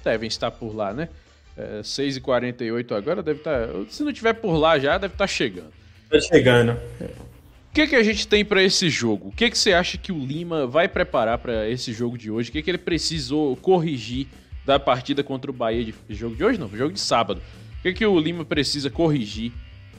[0.04, 1.08] devem estar por lá, né?
[1.56, 3.66] É, 6h48 agora, deve estar.
[3.66, 5.72] Tá, se não tiver por lá já, deve estar tá chegando.
[6.10, 6.72] Tá chegando.
[7.00, 9.28] O que, que a gente tem para esse jogo?
[9.28, 12.50] O que, que você acha que o Lima vai preparar para esse jogo de hoje?
[12.50, 14.26] O que, que ele precisou corrigir
[14.64, 16.58] da partida contra o Bahia de jogo de hoje?
[16.58, 17.40] Não, jogo de sábado.
[17.78, 19.52] O que, que o Lima precisa corrigir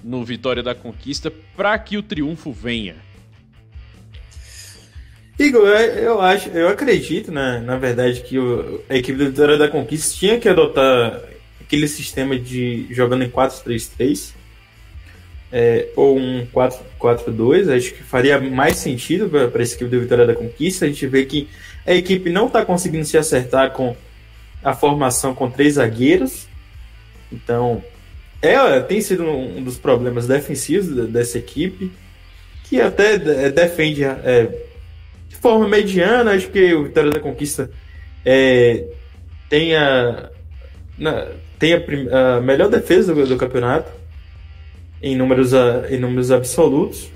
[0.03, 2.95] no Vitória da Conquista para que o triunfo venha?
[5.39, 9.67] Igor, eu acho, eu acredito, né, na verdade, que o, a equipe do Vitória da
[9.67, 11.21] Conquista tinha que adotar
[11.67, 14.31] aquele sistema de jogando em 4-3-3
[15.51, 20.33] é, ou um 4-4-2, acho que faria mais sentido para essa equipe do Vitória da
[20.33, 20.85] Conquista.
[20.85, 21.49] A gente vê que
[21.85, 23.95] a equipe não está conseguindo se acertar com
[24.63, 26.47] a formação com três zagueiros,
[27.31, 27.83] então
[28.41, 31.91] é, tem sido um dos problemas defensivos dessa equipe,
[32.63, 34.49] que até é, defende é,
[35.27, 36.31] de forma mediana.
[36.31, 37.69] Acho que o Vitória da Conquista
[38.25, 38.85] é,
[39.49, 40.29] tem a,
[40.97, 41.27] na,
[41.59, 43.91] tem a, a, melhor defesa do, do campeonato
[45.01, 45.51] em números,
[45.89, 47.09] em números absolutos.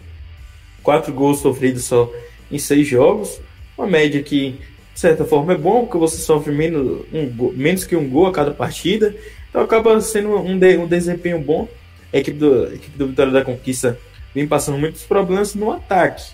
[0.83, 2.11] Quatro gols sofridos só
[2.51, 3.39] em seis jogos.
[3.77, 4.59] Uma média que,
[4.93, 8.31] de certa forma, é bom, porque você sofre menos, um, menos que um gol a
[8.31, 9.15] cada partida.
[9.49, 11.67] Então acaba sendo um, de, um desempenho bom.
[12.11, 13.97] A equipe, do, a equipe do Vitória da Conquista
[14.33, 16.31] vem passando muitos problemas no ataque.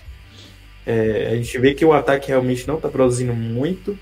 [0.86, 3.98] É, a gente vê que o ataque realmente não está produzindo muito.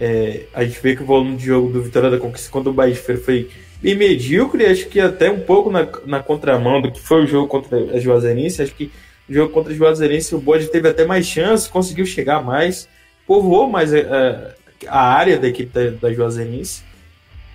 [0.00, 2.72] É, a gente vê que o volume de jogo do Vitória da Conquista contra o
[2.72, 3.50] Bahia de Feira foi
[3.82, 7.48] bem medíocre, acho que até um pouco na, na contramão do que foi o jogo
[7.48, 8.62] contra a Juazeirense.
[8.62, 8.90] Acho que
[9.28, 12.88] o jogo contra a Juazeirense o Bode teve até mais chance, conseguiu chegar mais,
[13.26, 14.54] povoou mais a, é,
[14.86, 16.82] a, a área da equipe da, da Juazeirense.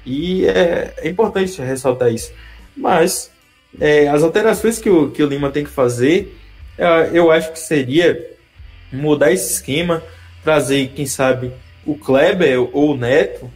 [0.06, 2.32] E é, é, importante ressaltar isso.
[2.76, 3.32] Mas
[3.80, 6.38] é, as alterações que o, que o Lima tem que fazer,
[6.78, 8.32] é, eu acho que seria
[8.92, 10.04] mudar esse esquema,
[10.44, 11.52] trazer, quem sabe,
[11.86, 13.50] o Kleber ou o Neto,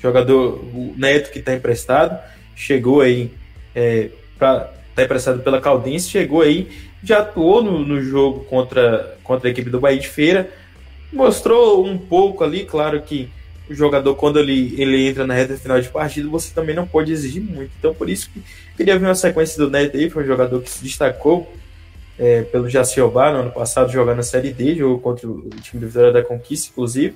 [0.00, 2.18] jogador, o Neto que está emprestado,
[2.54, 3.30] chegou aí
[3.74, 6.68] é, para tá emprestado pela Caldense, chegou aí,
[7.02, 10.50] já atuou no, no jogo contra, contra a equipe do Bahia de Feira,
[11.12, 13.30] mostrou um pouco ali, claro que
[13.70, 17.12] o jogador, quando ele, ele entra na reta final de partida, você também não pode
[17.12, 17.70] exigir muito.
[17.78, 18.42] Então, por isso que
[18.76, 21.52] queria ver uma sequência do Neto aí, foi um jogador que se destacou
[22.18, 25.86] é, pelo Jaciobá no ano passado, jogar na Série D, jogou contra o time do
[25.86, 27.14] Vitória da Conquista, inclusive.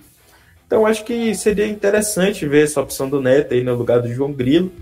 [0.73, 4.33] Então acho que seria interessante ver essa opção do Neto aí no lugar do João
[4.33, 4.73] Grilo.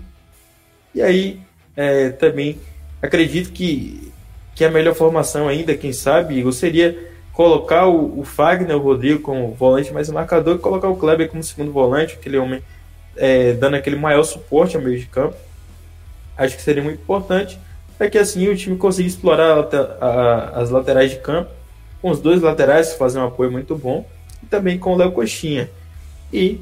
[0.95, 1.41] E aí
[1.75, 2.57] é, também
[3.01, 4.09] acredito que,
[4.55, 6.97] que a melhor formação ainda, quem sabe, seria
[7.33, 11.43] colocar o, o Fagner, o Rodrigo como volante mais marcador e colocar o Kleber como
[11.43, 12.63] segundo volante, aquele homem
[13.17, 15.35] é, dando aquele maior suporte ao meio de campo.
[16.37, 17.59] Acho que seria muito importante
[17.97, 21.51] para que assim o time consiga explorar a, a, as laterais de campo,
[22.01, 24.07] com os dois laterais fazer um apoio muito bom,
[24.41, 25.69] e também com o Léo Coxinha.
[26.31, 26.59] E,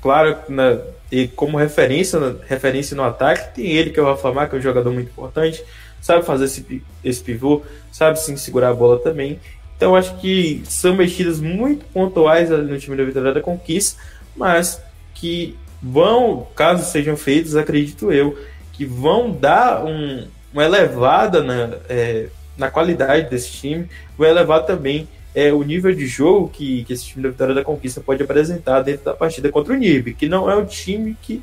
[0.00, 0.78] claro, na,
[1.10, 4.58] e como referência, referência no ataque, tem ele que é o Rafa Mar, que é
[4.58, 5.62] um jogador muito importante,
[6.00, 9.38] sabe fazer esse, esse pivô, sabe sim segurar a bola também.
[9.76, 14.00] Então acho que são mexidas muito pontuais no time da Vitória da Conquista,
[14.36, 14.82] mas
[15.14, 18.38] que vão, caso sejam feitas, acredito eu,
[18.72, 25.08] que vão dar um, uma elevada na, é, na qualidade desse time, vai elevar também
[25.34, 28.82] é, o nível de jogo que, que esse time da Vitória da Conquista pode apresentar
[28.82, 31.42] dentro da partida contra o NIB, que não é um time que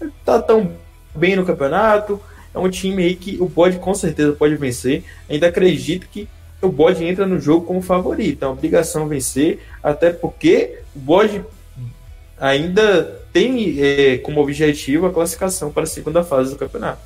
[0.00, 0.72] está tão
[1.14, 2.20] bem no campeonato,
[2.54, 5.04] é um time aí que o Bode com certeza pode vencer.
[5.28, 6.28] Ainda acredito que
[6.62, 11.44] o Bode entra no jogo como favorito, é uma obrigação vencer, até porque o Bode
[12.38, 17.02] ainda tem é, como objetivo a classificação para a segunda fase do campeonato.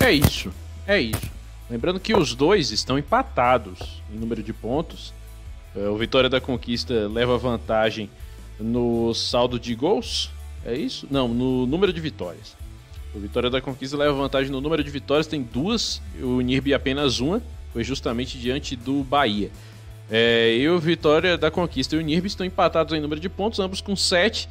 [0.00, 0.50] É isso,
[0.86, 1.33] é isso.
[1.70, 5.14] Lembrando que os dois estão empatados em número de pontos.
[5.74, 8.10] É, o Vitória da Conquista leva vantagem
[8.60, 10.30] no saldo de gols.
[10.64, 11.06] É isso?
[11.10, 12.56] Não, no número de vitórias.
[13.14, 16.02] O Vitória da Conquista leva vantagem no número de vitórias, tem duas.
[16.20, 17.42] O Nirbi apenas uma.
[17.72, 19.50] Foi justamente diante do Bahia.
[20.10, 23.58] É, e o Vitória da Conquista e o Nirbi estão empatados em número de pontos,
[23.58, 24.48] ambos com sete.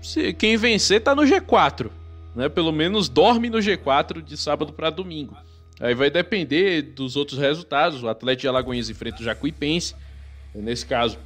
[0.00, 1.90] Se, quem vencer tá no G4
[2.36, 2.50] né?
[2.50, 5.34] Pelo menos dorme no G4 de sábado para domingo.
[5.80, 8.02] Aí vai depender dos outros resultados.
[8.02, 9.94] O Atlético de Alagoinhas enfrenta o Jacuipense.
[10.54, 11.18] Nesse caso,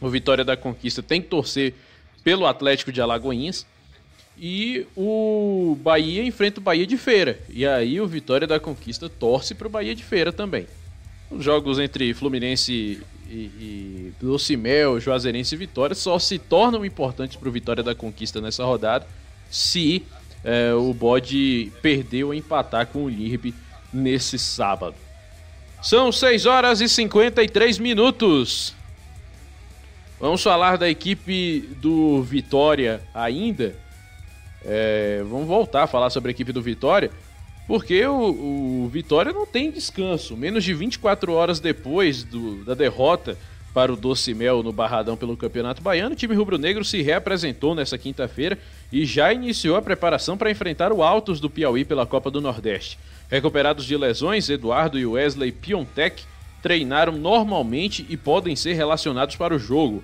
[0.00, 1.74] o Vitória da Conquista tem que torcer
[2.22, 3.66] pelo Atlético de Alagoinhas.
[4.38, 7.38] E o Bahia enfrenta o Bahia de Feira.
[7.48, 10.66] E aí o Vitória da Conquista torce para o Bahia de Feira também.
[11.30, 17.48] Os jogos entre Fluminense e, e Lucimel, Juazeirense e Vitória só se tornam importantes para
[17.48, 19.06] o Vitória da Conquista nessa rodada
[19.50, 20.04] se
[20.44, 23.54] é, o bode perdeu ou empatar com o Lirbe
[23.92, 24.94] nesse sábado.
[25.82, 28.74] São 6 horas e 53 minutos.
[30.20, 33.74] Vamos falar da equipe do Vitória ainda.
[34.62, 37.10] É, vamos voltar a falar sobre a equipe do Vitória,
[37.66, 40.36] porque o, o Vitória não tem descanso.
[40.36, 43.38] Menos de 24 horas depois do, da derrota
[43.72, 47.96] para o Doce Mel no Barradão pelo Campeonato Baiano, o time rubro-negro se reapresentou nessa
[47.96, 48.58] quinta-feira
[48.92, 52.98] e já iniciou a preparação para enfrentar o Altos do Piauí pela Copa do Nordeste.
[53.30, 56.24] Recuperados de lesões, Eduardo e Wesley Piontek
[56.60, 60.02] treinaram normalmente e podem ser relacionados para o jogo.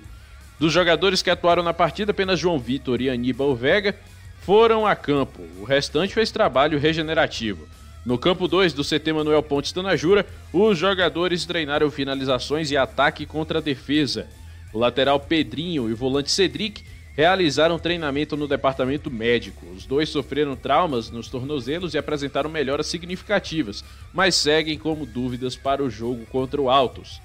[0.57, 3.95] Dos jogadores que atuaram na partida, apenas João Vitor e Aníbal Vega
[4.41, 5.43] foram a campo.
[5.59, 7.67] O restante fez trabalho regenerativo.
[8.05, 13.59] No campo 2 do CT Manuel Pontes Tanajura, os jogadores treinaram finalizações e ataque contra
[13.59, 14.27] a defesa.
[14.73, 16.81] O lateral Pedrinho e o volante Cedric
[17.17, 19.65] realizaram treinamento no departamento médico.
[19.75, 25.83] Os dois sofreram traumas nos tornozelos e apresentaram melhoras significativas, mas seguem como dúvidas para
[25.83, 27.19] o jogo contra o Altos.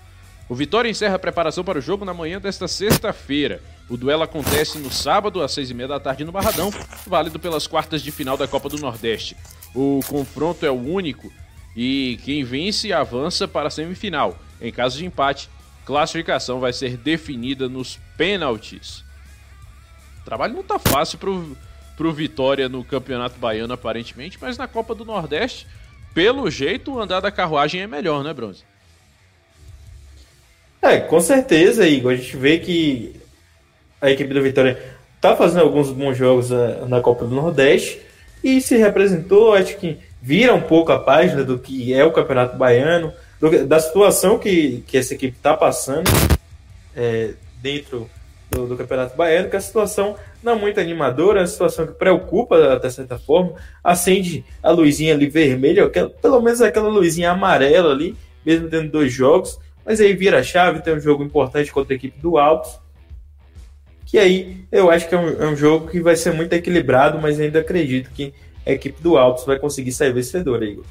[0.49, 3.63] O Vitória encerra a preparação para o jogo na manhã desta sexta-feira.
[3.87, 6.73] O duelo acontece no sábado, às seis e meia da tarde, no Barradão,
[7.07, 9.37] válido pelas quartas de final da Copa do Nordeste.
[9.75, 11.31] O confronto é o único
[11.77, 14.39] e quem vence avança para a semifinal.
[14.59, 15.51] Em caso de empate,
[15.85, 19.05] classificação vai ser definida nos pênaltis.
[20.23, 21.57] O trabalho não está fácil pro,
[21.97, 25.67] pro Vitória no Campeonato Baiano, aparentemente, mas na Copa do Nordeste,
[26.15, 28.63] pelo jeito, o andar da carruagem é melhor, né, Bronze?
[30.81, 32.13] É, com certeza, Igor.
[32.13, 33.21] A gente vê que
[34.01, 34.81] a equipe do Vitória
[35.21, 38.01] tá fazendo alguns bons jogos uh, na Copa do Nordeste
[38.43, 42.57] e se representou, acho que vira um pouco a página do que é o Campeonato
[42.57, 46.11] Baiano, do, da situação que, que essa equipe está passando
[46.97, 48.11] é, dentro
[48.53, 51.95] do, do, Campeonato Baiano, que é a situação não muito animadora, é uma situação que
[51.95, 57.93] preocupa até certa forma, acende a luzinha ali vermelha, aquela, pelo menos aquela luzinha amarela
[57.93, 61.95] ali, mesmo tendo dois jogos, mas aí vira a chave, tem um jogo importante contra
[61.95, 62.81] a equipe do Altos.
[64.07, 67.19] Que aí eu acho que é um, é um jogo que vai ser muito equilibrado,
[67.19, 68.35] mas ainda acredito que
[68.67, 70.85] a equipe do Altos vai conseguir sair vencedora, Igor.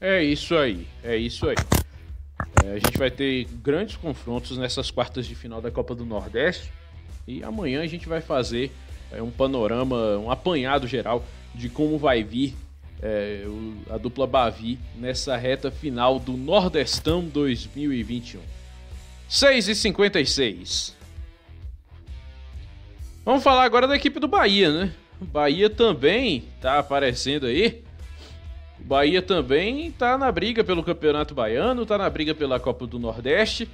[0.00, 1.56] É isso aí, é isso aí.
[2.64, 6.72] É, a gente vai ter grandes confrontos nessas quartas de final da Copa do Nordeste.
[7.26, 8.70] E amanhã a gente vai fazer
[9.12, 11.24] é, um panorama, um apanhado geral
[11.54, 12.54] de como vai vir
[13.02, 18.40] é, o, a dupla Bavi nessa reta final do Nordestão 2021.
[19.28, 20.96] 6 e 56
[23.28, 24.90] Vamos falar agora da equipe do Bahia, né?
[25.20, 27.84] O Bahia também tá aparecendo aí.
[28.88, 33.68] Bahia também tá na briga pelo Campeonato Baiano, tá na briga pela Copa do Nordeste.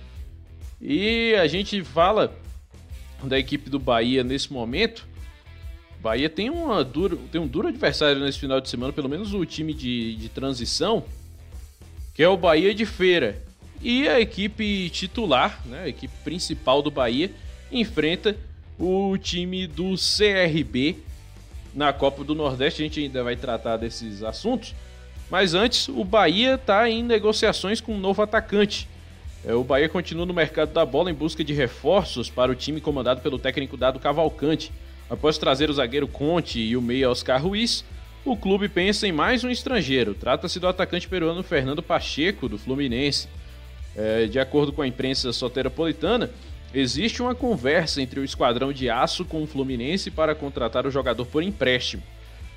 [0.81, 2.37] E a gente fala
[3.23, 5.07] da equipe do Bahia nesse momento
[6.05, 9.43] Bahia tem, uma dura, tem um duro adversário nesse final de semana, pelo menos o
[9.47, 11.03] time de, de transição,
[12.13, 13.43] que é o Bahia de Feira.
[13.81, 17.31] E a equipe titular, né, a equipe principal do Bahia,
[17.73, 18.37] enfrenta
[18.79, 20.99] o time do CRB
[21.75, 22.83] na Copa do Nordeste.
[22.83, 24.75] A gente ainda vai tratar desses assuntos.
[25.31, 28.89] Mas antes, o Bahia está em negociações com um novo atacante.
[29.45, 32.81] É, o Bahia continua no mercado da bola em busca de reforços para o time
[32.81, 34.73] comandado pelo técnico Dado Cavalcante.
[35.09, 37.85] Após trazer o zagueiro Conte e o meia Oscar Ruiz,
[38.25, 40.15] o clube pensa em mais um estrangeiro.
[40.15, 43.29] Trata-se do atacante peruano Fernando Pacheco, do Fluminense.
[43.95, 46.31] É, de acordo com a imprensa soteropolitana,
[46.73, 51.27] existe uma conversa entre o esquadrão de aço com o Fluminense para contratar o jogador
[51.27, 52.03] por empréstimo.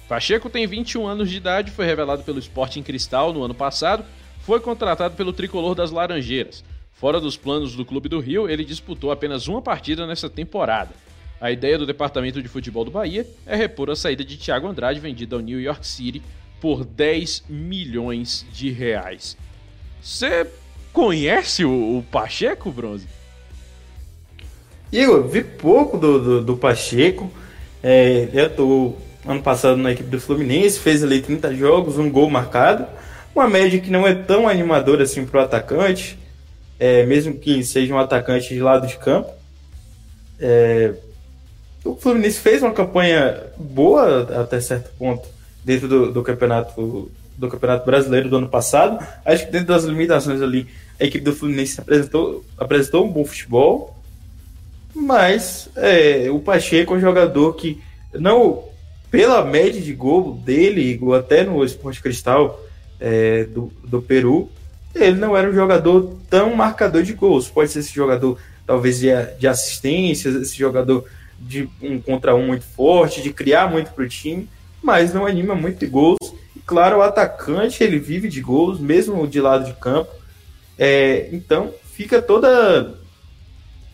[0.07, 4.05] Pacheco tem 21 anos de idade, foi revelado pelo Sporting Cristal no ano passado,
[4.41, 6.63] foi contratado pelo tricolor das Laranjeiras.
[6.93, 10.91] Fora dos planos do Clube do Rio, ele disputou apenas uma partida nessa temporada.
[11.39, 14.99] A ideia do departamento de futebol do Bahia é repor a saída de Thiago Andrade,
[14.99, 16.23] vendido ao New York City
[16.59, 19.37] por 10 milhões de reais.
[20.01, 20.47] Você
[20.91, 23.07] conhece o, o, Pacheco, Bronze?
[24.91, 27.31] Igor, vi pouco do, do, do Pacheco.
[27.83, 28.95] É, eu tô
[29.27, 32.85] ano passado na equipe do Fluminense, fez ali 30 jogos, um gol marcado.
[33.35, 36.17] Uma média que não é tão animadora assim para o atacante,
[36.79, 39.29] é, mesmo que seja um atacante de lado de campo.
[40.39, 40.93] É,
[41.83, 45.27] o Fluminense fez uma campanha boa até certo ponto
[45.63, 49.05] dentro do, do campeonato do campeonato brasileiro do ano passado.
[49.23, 50.67] Acho que dentro das limitações ali
[50.99, 53.95] a equipe do Fluminense apresentou, apresentou um bom futebol,
[54.95, 57.79] mas é, o Pacheco é um jogador que
[58.13, 58.63] não
[59.09, 62.59] pela média de gol dele, até no Esporte Cristal
[62.99, 64.49] é, do, do Peru,
[64.93, 67.47] ele não era um jogador tão marcador de gols.
[67.47, 69.07] Pode ser esse jogador, talvez, de,
[69.39, 71.05] de assistências, esse jogador
[71.39, 74.49] de um contra um muito forte, de criar muito para o time,
[74.81, 76.17] mas não anima muito de gols.
[76.55, 80.11] E claro, o atacante ele vive de gols, mesmo de lado de campo.
[80.77, 82.95] É, então fica toda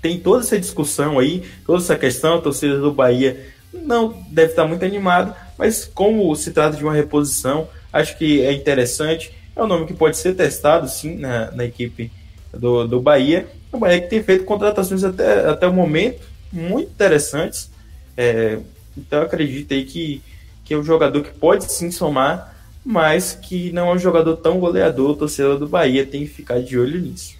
[0.01, 3.39] tem toda essa discussão aí, toda essa questão, a torcida do Bahia
[3.73, 8.53] não deve estar muito animado, mas como se trata de uma reposição, acho que é
[8.53, 9.33] interessante.
[9.55, 12.11] É um nome que pode ser testado, sim, na, na equipe
[12.53, 13.47] do, do Bahia.
[13.71, 16.21] O Bahia que tem feito contratações até, até o momento
[16.51, 17.69] muito interessantes.
[18.15, 18.59] É,
[18.97, 20.21] então acredito aí que,
[20.63, 22.55] que é um jogador que pode sim somar,
[22.85, 25.15] mas que não é um jogador tão goleador.
[25.15, 27.35] Torcedor do Bahia tem que ficar de olho nisso.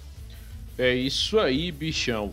[0.76, 2.32] É isso aí, bichão.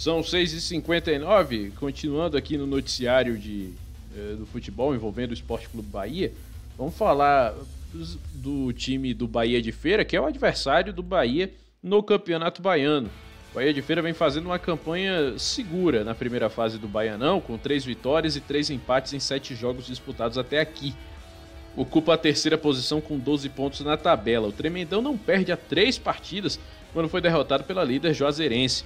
[0.00, 3.74] São 6h59, continuando aqui no noticiário de,
[4.16, 6.32] eh, do futebol envolvendo o Esporte Clube Bahia.
[6.78, 7.54] Vamos falar
[8.32, 13.10] do time do Bahia de Feira, que é o adversário do Bahia no Campeonato Baiano.
[13.50, 17.58] O Bahia de Feira vem fazendo uma campanha segura na primeira fase do Baianão, com
[17.58, 20.94] três vitórias e três empates em sete jogos disputados até aqui.
[21.76, 24.48] Ocupa a terceira posição com 12 pontos na tabela.
[24.48, 26.58] O Tremendão não perde a três partidas
[26.94, 28.82] quando foi derrotado pela líder Juazeirense.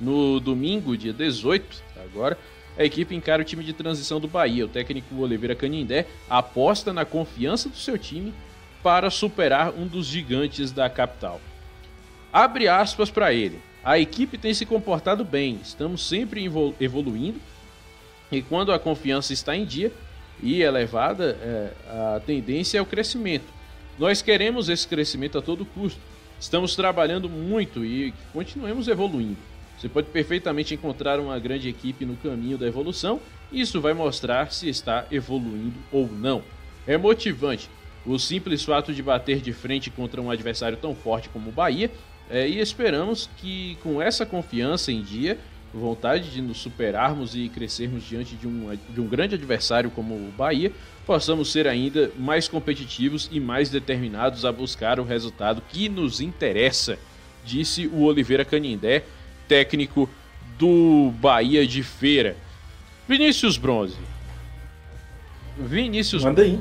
[0.00, 2.38] No domingo, dia 18, agora,
[2.76, 4.64] a equipe encara o time de transição do Bahia.
[4.64, 8.34] O técnico Oliveira Canindé aposta na confiança do seu time
[8.82, 11.40] para superar um dos gigantes da capital.
[12.32, 13.60] Abre aspas para ele.
[13.82, 16.44] A equipe tem se comportado bem, estamos sempre
[16.80, 17.38] evoluindo
[18.32, 19.92] e quando a confiança está em dia
[20.42, 21.70] e elevada, é,
[22.16, 23.44] a tendência é o crescimento.
[23.98, 26.00] Nós queremos esse crescimento a todo custo.
[26.40, 29.38] Estamos trabalhando muito e continuemos evoluindo.
[29.78, 33.20] Você pode perfeitamente encontrar uma grande equipe no caminho da evolução
[33.52, 36.42] e isso vai mostrar se está evoluindo ou não.
[36.86, 37.68] É motivante
[38.06, 41.90] o simples fato de bater de frente contra um adversário tão forte como o Bahia
[42.30, 45.38] é, e esperamos que com essa confiança em dia,
[45.72, 50.32] vontade de nos superarmos e crescermos diante de um, de um grande adversário como o
[50.36, 50.72] Bahia,
[51.04, 56.98] possamos ser ainda mais competitivos e mais determinados a buscar o resultado que nos interessa,
[57.44, 59.04] disse o Oliveira Canindé,
[59.48, 60.08] técnico
[60.58, 62.36] do Bahia de Feira.
[63.08, 63.96] Vinícius Bronze.
[65.58, 66.60] Vinícius Manda aí.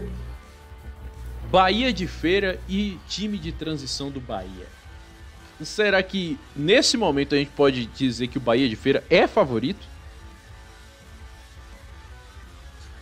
[1.50, 4.68] Bahia de Feira e time de transição do Bahia.
[5.62, 9.86] Será que nesse momento a gente pode dizer que o Bahia de Feira é favorito?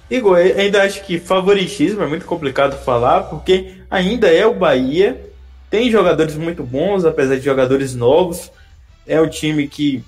[0.10, 5.32] Igor, ainda acho que favoritismo é muito complicado falar, porque ainda é o Bahia,
[5.70, 8.52] tem jogadores muito bons, apesar de jogadores novos.
[9.06, 10.04] É um time que,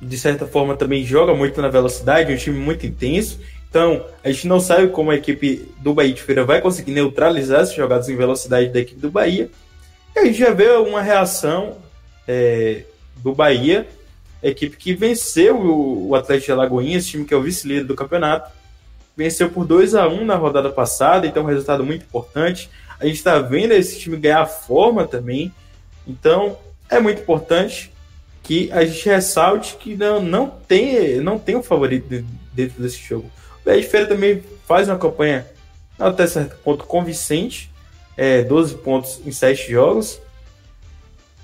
[0.00, 3.40] de certa forma, também joga muito na velocidade, é um time muito intenso.
[3.68, 7.62] Então, a gente não sabe como a equipe do Bahia de Feira vai conseguir neutralizar
[7.62, 9.50] esses jogados em velocidade da equipe do Bahia.
[10.14, 11.78] E a gente já vê uma reação
[12.26, 12.84] é,
[13.16, 13.86] do Bahia,
[14.42, 18.50] equipe que venceu o, o Atlético de Alagoinhas, time que é o vice-líder do campeonato.
[19.16, 22.68] Venceu por 2 a 1 na rodada passada, então um resultado muito importante.
[22.98, 25.52] A gente está vendo esse time ganhar forma também.
[26.06, 26.58] Então,
[26.88, 27.92] é muito importante
[28.42, 33.30] que a gente ressalte que não, não tem não tem um favorito dentro desse jogo.
[33.62, 35.46] O Bahia de Feira também faz uma campanha
[35.98, 37.70] até certo ponto convincente,
[38.16, 40.20] é, 12 pontos em 7 jogos.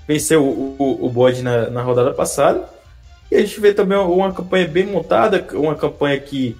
[0.07, 2.69] Venceu o, o, o bode na, na rodada passada.
[3.31, 6.57] E a gente vê também uma campanha bem montada, uma campanha que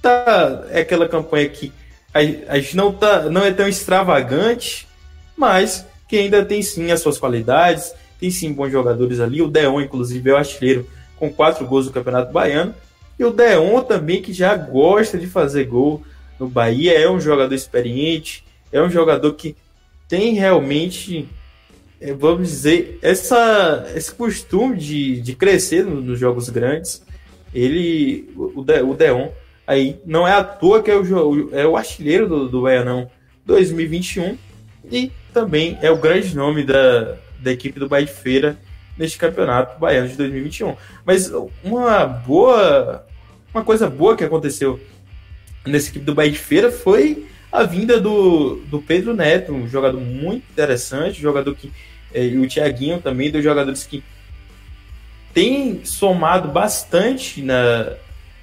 [0.00, 0.64] tá.
[0.70, 1.72] É aquela campanha que
[2.12, 2.18] a,
[2.52, 4.88] a gente não, tá, não é tão extravagante,
[5.36, 9.40] mas que ainda tem sim as suas qualidades, tem sim bons jogadores ali.
[9.40, 10.84] O Deon, inclusive, é o artilheiro
[11.16, 12.74] com quatro gols do Campeonato Baiano.
[13.16, 16.02] E o Deon também, que já gosta de fazer gol
[16.36, 19.54] no Bahia, é um jogador experiente, é um jogador que
[20.08, 21.28] tem realmente,
[22.00, 27.04] é, vamos dizer, essa, esse costume de, de crescer nos jogos grandes.
[27.54, 29.28] Ele, o, De, o Deon,
[29.64, 33.08] aí não é à toa que é o, é o artilheiro do, do Baianão
[33.46, 34.36] 2021
[34.90, 38.58] e também é o grande nome da, da equipe do Bahia de Feira
[38.96, 40.76] neste campeonato baiano de 2021.
[41.04, 41.32] Mas
[41.64, 43.06] uma boa,
[43.52, 44.78] uma coisa boa que aconteceu
[45.66, 50.00] nessa equipe do Bahia de Feira foi a vinda do, do Pedro Neto, um jogador
[50.00, 51.72] muito interessante, jogador que
[52.12, 54.02] é, e o Thiaguinho também, dos jogadores que
[55.32, 57.92] tem somado bastante na,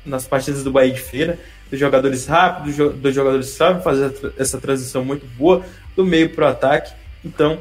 [0.06, 1.38] nas partidas do Bahia de Feira,
[1.70, 5.66] dos jogadores rápidos, dos jogadores que sabem fazer essa transição muito boa
[5.98, 6.94] do meio para o ataque.
[7.26, 7.60] Então,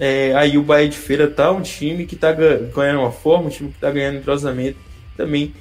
[0.00, 3.50] é, aí o Bahia de Feira tá um time que tá ganhando uma forma, um
[3.50, 4.78] time que tá ganhando entrosamento,
[5.16, 5.54] também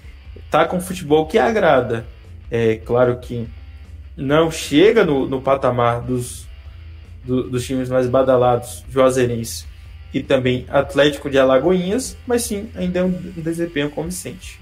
[0.50, 2.08] tá com futebol que agrada.
[2.50, 3.48] É claro que
[4.16, 6.48] não chega no, no patamar dos,
[7.24, 9.66] do, dos times mais badalados, Juazeirense
[10.14, 14.60] e também Atlético de Alagoinhas, mas sim, ainda é um, desempenho convincente.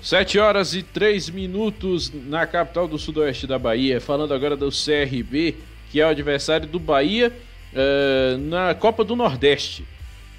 [0.00, 4.00] 7 horas e 3 minutos na capital do sudoeste da Bahia.
[4.00, 5.56] Falando agora do CRB,
[5.90, 7.32] que é o adversário do Bahia
[7.72, 9.84] uh, na Copa do Nordeste.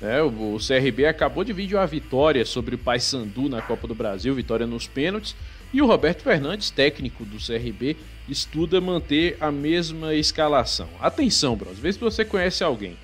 [0.01, 4.33] É, o, CRB acabou de vir uma vitória sobre o Paysandu na Copa do Brasil,
[4.33, 5.35] vitória nos pênaltis.
[5.71, 7.95] E o Roberto Fernandes, técnico do CRB,
[8.27, 10.89] estuda manter a mesma escalação.
[10.99, 12.97] Atenção, Bros, vê se você conhece alguém.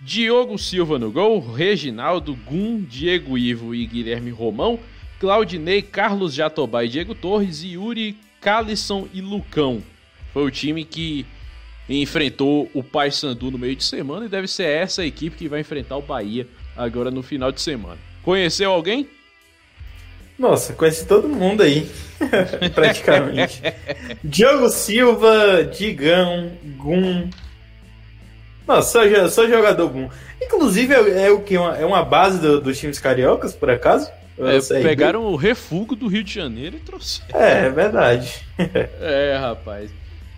[0.00, 4.78] Diogo Silva no gol, Reginaldo, Gum, Diego Ivo e Guilherme Romão,
[5.20, 9.82] Claudinei, Carlos Jatobá e Diego Torres, Yuri, Calisson e Lucão.
[10.32, 11.26] Foi o time que
[12.00, 15.96] enfrentou o Paysandu no meio de semana e deve ser essa equipe que vai enfrentar
[15.96, 17.98] o Bahia agora no final de semana.
[18.22, 19.08] Conheceu alguém?
[20.38, 21.88] Nossa, conheci todo mundo aí,
[22.74, 23.62] praticamente.
[24.24, 27.28] Diogo Silva, Digão, Gum.
[28.66, 30.08] Nossa, só, só jogador Gum.
[30.40, 31.56] Inclusive, é, é o que?
[31.56, 34.10] É uma base do, dos times cariocas, por acaso?
[34.38, 37.38] É, pegaram o refugo do Rio de Janeiro e trouxeram.
[37.38, 38.44] É, é verdade.
[38.58, 39.90] é, rapaz.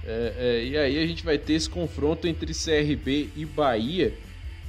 [0.07, 4.13] É, é, e aí a gente vai ter esse confronto entre CRB e Bahia.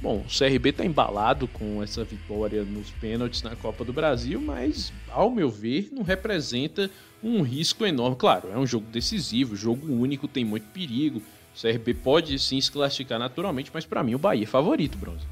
[0.00, 4.92] Bom, o CRB está embalado com essa vitória nos pênaltis na Copa do Brasil, mas,
[5.10, 6.90] ao meu ver, não representa
[7.22, 8.16] um risco enorme.
[8.16, 11.22] Claro, é um jogo decisivo, jogo único, tem muito perigo.
[11.54, 15.24] O CRB pode sim se classificar naturalmente, mas para mim o Bahia é favorito, Bronze.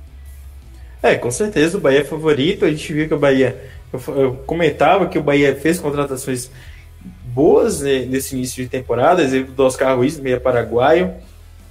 [1.03, 2.65] É, com certeza o Bahia é favorito.
[2.65, 3.71] A gente viu que o Bahia.
[3.93, 6.51] Eu, eu comentava que o Bahia fez contratações
[7.35, 11.13] boas né, nesse início de temporada, exemplo do Oscar Ruiz, meia paraguaio,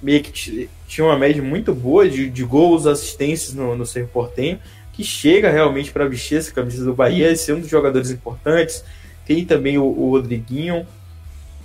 [0.02, 4.58] meia que tinha uma média muito boa de, de gols, assistências no, no Cerro Portenho,
[4.92, 8.84] que chega realmente para vestir essa camisa do Bahia e ser um dos jogadores importantes.
[9.26, 10.86] Tem também o, o Rodriguinho,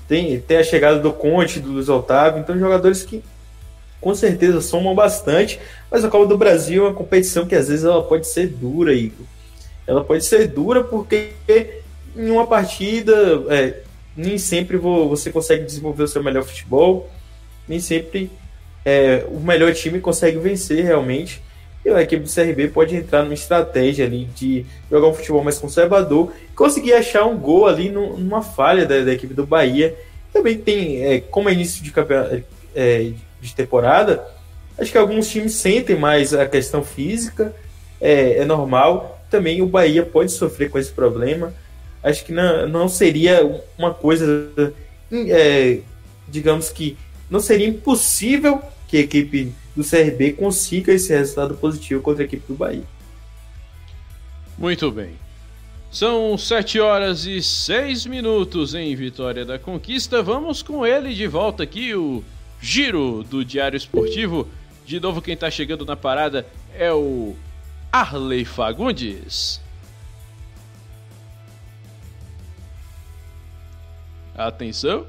[0.08, 3.22] tem, tem a chegada do Conte, do Luiz Otávio, então jogadores que
[4.00, 5.60] com certeza somam bastante,
[5.92, 8.94] mas a Copa do Brasil é uma competição que às vezes ela pode ser dura,
[8.94, 9.26] Igor.
[9.86, 11.32] Ela pode ser dura porque
[12.16, 13.14] em uma partida
[13.50, 13.82] é,
[14.16, 17.10] nem sempre você consegue desenvolver o seu melhor futebol,
[17.68, 18.32] nem sempre
[18.84, 21.42] é, o melhor time consegue vencer realmente.
[21.86, 25.58] E a equipe do CRB pode entrar numa estratégia ali de jogar um futebol mais
[25.58, 29.96] conservador e conseguir achar um gol ali numa falha da, da equipe do Bahia.
[30.34, 31.94] Também tem, é, como é início de,
[32.76, 34.24] é, de temporada,
[34.78, 37.56] acho que alguns times sentem mais a questão física,
[38.02, 39.22] é, é normal.
[39.30, 41.54] Também o Bahia pode sofrer com esse problema
[42.04, 44.52] acho que não, não seria uma coisa,
[45.12, 45.80] é,
[46.28, 46.98] digamos que
[47.30, 52.44] não seria impossível que a equipe do CRB consiga esse resultado positivo contra a equipe
[52.48, 52.84] do Bahia.
[54.58, 55.12] Muito bem.
[55.92, 60.22] São 7 horas e 6 minutos em Vitória da Conquista.
[60.22, 62.24] Vamos com ele de volta aqui, o
[62.62, 64.48] giro do Diário Esportivo.
[64.86, 66.46] De novo, quem está chegando na parada
[66.78, 67.36] é o
[67.92, 69.62] Arley Fagundes.
[74.40, 75.06] Atenção.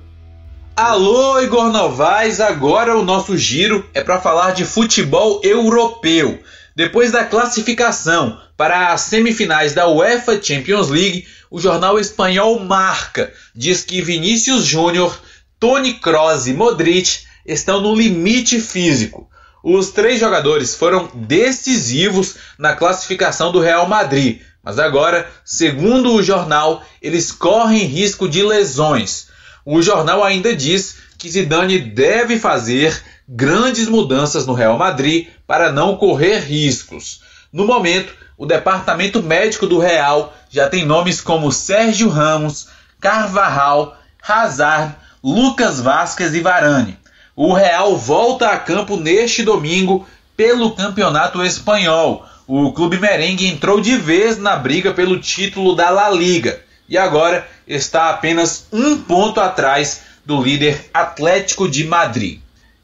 [0.75, 6.43] Alô, Igor Novaes, agora o nosso giro é para falar de futebol europeu.
[6.75, 13.85] Depois da classificação para as semifinais da UEFA Champions League, o jornal espanhol Marca diz
[13.85, 15.17] que Vinícius Júnior,
[15.61, 19.31] Toni Kroos e Modric estão no limite físico.
[19.63, 26.83] Os três jogadores foram decisivos na classificação do Real Madrid, mas agora, segundo o jornal,
[27.01, 29.29] eles correm risco de lesões.
[29.65, 35.97] O jornal ainda diz que Zidane deve fazer grandes mudanças no Real Madrid para não
[35.97, 37.21] correr riscos.
[37.53, 42.69] No momento, o departamento médico do Real já tem nomes como Sérgio Ramos,
[43.01, 43.97] Carvajal,
[44.27, 46.99] Hazard, Lucas Vasquez e Varane.
[47.37, 50.07] O Real volta a campo neste domingo
[50.37, 56.11] pelo Campeonato Espanhol, o clube merengue entrou de vez na briga pelo título da La
[56.11, 62.41] Liga e agora está apenas um ponto atrás do líder Atlético de Madrid.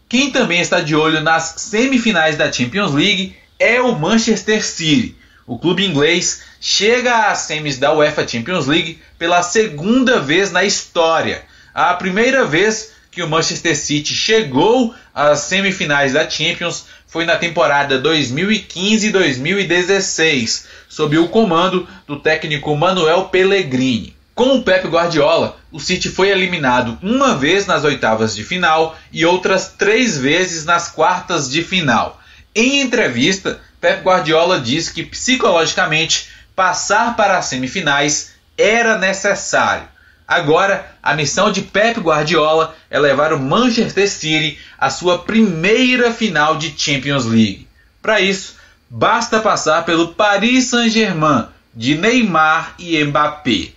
[0.08, 5.16] Quem também está de olho nas semifinais da Champions League é o Manchester City.
[5.44, 11.42] O clube inglês chega às semis da UEFA Champions League pela segunda vez na história.
[11.74, 17.98] A primeira vez que o Manchester City chegou às semifinais da Champions foi na temporada
[18.02, 24.14] 2015-2016, sob o comando do técnico Manuel Pellegrini.
[24.34, 29.24] Com o Pep Guardiola, o City foi eliminado uma vez nas oitavas de final e
[29.24, 32.20] outras três vezes nas quartas de final.
[32.54, 39.88] Em entrevista, Pep Guardiola disse que psicologicamente passar para as semifinais era necessário.
[40.26, 46.56] Agora, a missão de Pep Guardiola é levar o Manchester City à sua primeira final
[46.56, 47.68] de Champions League.
[48.02, 48.56] Para isso,
[48.90, 53.68] basta passar pelo Paris Saint-Germain de Neymar e Mbappé.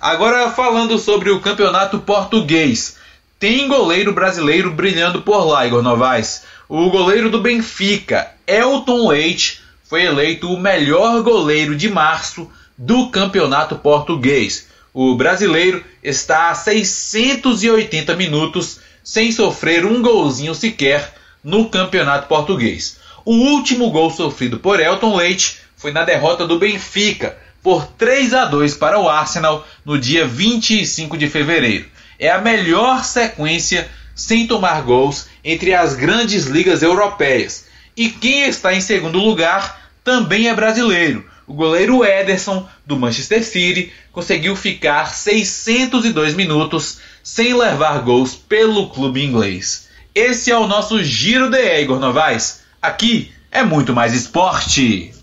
[0.00, 2.96] Agora falando sobre o campeonato português,
[3.38, 6.44] tem goleiro brasileiro brilhando por lá, Igor Novaes.
[6.68, 13.76] O goleiro do Benfica, Elton Leite, foi eleito o melhor goleiro de março do campeonato
[13.76, 14.67] português.
[15.00, 22.98] O brasileiro está a 680 minutos sem sofrer um golzinho sequer no campeonato português.
[23.24, 28.44] O último gol sofrido por Elton Leite foi na derrota do Benfica por 3 a
[28.46, 31.86] 2 para o Arsenal no dia 25 de fevereiro.
[32.18, 37.66] É a melhor sequência sem tomar gols entre as grandes ligas europeias.
[37.96, 41.24] E quem está em segundo lugar também é brasileiro.
[41.48, 49.24] O goleiro Ederson, do Manchester City, conseguiu ficar 602 minutos sem levar gols pelo clube
[49.24, 49.88] inglês.
[50.14, 52.60] Esse é o nosso Giro de Igor Novaes.
[52.82, 55.14] Aqui é muito mais esporte.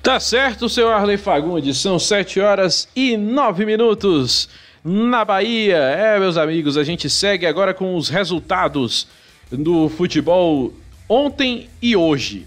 [0.00, 1.78] Tá certo, seu Arley Fagundes.
[1.78, 4.48] São 7 horas e 9 minutos
[4.84, 5.78] na Bahia.
[5.78, 9.08] É, meus amigos, a gente segue agora com os resultados
[9.50, 10.72] do futebol
[11.08, 12.46] ontem e hoje.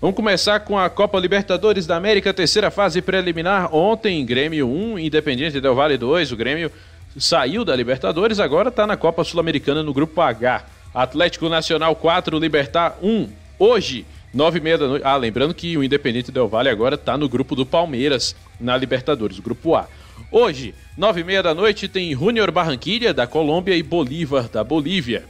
[0.00, 3.74] Vamos começar com a Copa Libertadores da América, terceira fase preliminar.
[3.74, 6.32] Ontem, Grêmio 1, Independiente Del Vale 2.
[6.32, 6.70] O Grêmio
[7.16, 10.64] saiu da Libertadores, agora está na Copa Sul-Americana no Grupo H.
[10.94, 13.28] Atlético Nacional 4, Libertar 1.
[13.58, 15.02] Hoje, Nove e meia da noite.
[15.04, 19.38] Ah, lembrando que o Independente Del Vale agora está no grupo do Palmeiras na Libertadores,
[19.38, 19.88] grupo A.
[20.30, 25.24] Hoje, nove e meia da noite, tem Junior Barranquilla da Colômbia e Bolívar da Bolívia.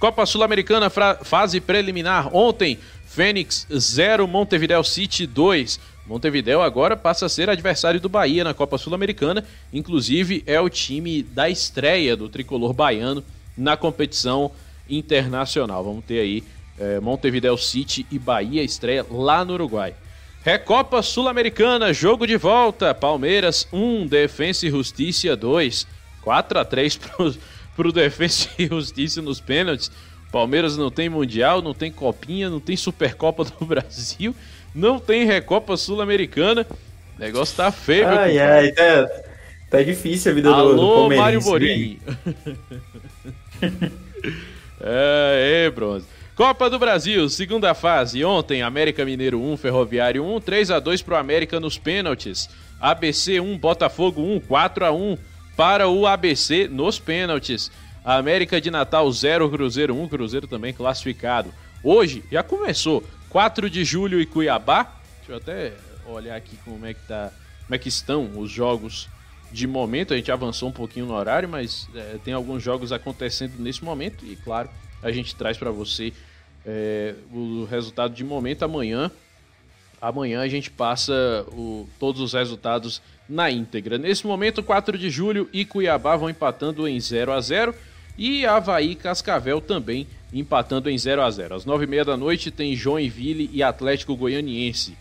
[0.00, 2.34] Copa Sul-Americana fase preliminar.
[2.34, 5.78] Ontem, Fênix 0, Montevideo City 2.
[6.06, 9.44] Montevideo agora passa a ser adversário do Bahia na Copa Sul-Americana.
[9.70, 13.22] Inclusive, é o time da estreia do tricolor baiano
[13.54, 14.50] na competição
[14.88, 15.84] internacional.
[15.84, 16.44] Vamos ter aí
[16.78, 19.94] é, Montevideo City e Bahia estreia lá no Uruguai.
[20.42, 22.94] Recopa Sul-Americana, jogo de volta.
[22.94, 25.86] Palmeiras 1, Defensa e Justiça 2.
[26.22, 27.34] 4 a 3 pro,
[27.80, 29.90] pro Defensa e Justiça nos pênaltis.
[30.30, 34.36] Palmeiras não tem Mundial, não tem Copinha, não tem Supercopa do Brasil,
[34.74, 36.66] não tem Recopa Sul-Americana.
[37.16, 39.08] O negócio tá feio, Ai, ai, tá,
[39.70, 41.24] tá difícil a vida Alô, do, do Palmeiras.
[41.24, 41.98] Mário Borim.
[44.78, 46.04] é, é, bronze.
[46.36, 48.22] Copa do Brasil, segunda fase.
[48.22, 52.48] Ontem, América Mineiro 1, Ferroviário 1, 3 a 2 para o América nos pênaltis.
[52.78, 55.29] ABC 1, Botafogo 1, 4 a 1
[55.60, 57.70] para o ABC nos pênaltis.
[58.02, 61.52] América de Natal 0, Cruzeiro 1, Cruzeiro também classificado.
[61.84, 64.90] Hoje já começou, 4 de julho e Cuiabá.
[65.18, 65.74] Deixa eu até
[66.06, 67.30] olhar aqui como é que tá,
[67.66, 69.06] como é que estão os jogos
[69.52, 70.14] de momento.
[70.14, 74.24] A gente avançou um pouquinho no horário, mas é, tem alguns jogos acontecendo nesse momento
[74.24, 74.70] e claro,
[75.02, 76.10] a gente traz para você
[76.64, 79.10] é, o resultado de momento amanhã.
[80.00, 81.12] Amanhã a gente passa
[81.52, 83.96] o, todos os resultados na íntegra.
[83.96, 87.74] Nesse momento, 4 de julho e Cuiabá vão empatando em 0 a 0
[88.18, 92.76] e Havaí e Cascavel também empatando em 0 a 0 Às 9h30 da noite tem
[92.76, 94.96] Joinville e Atlético Goianiense.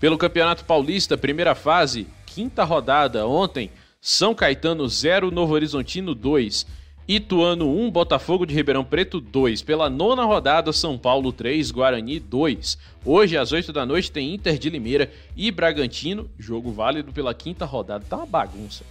[0.00, 6.66] Pelo Campeonato Paulista, primeira fase, quinta rodada, ontem, São Caetano 0, Novo Horizontino 2.
[7.12, 9.62] Ituano 1, Botafogo de Ribeirão Preto 2.
[9.62, 12.78] Pela nona rodada, São Paulo 3, Guarani 2.
[13.04, 17.64] Hoje, às 8 da noite, tem Inter de Limeira e Bragantino, jogo válido pela quinta
[17.64, 18.04] rodada.
[18.08, 18.84] Tá uma bagunça.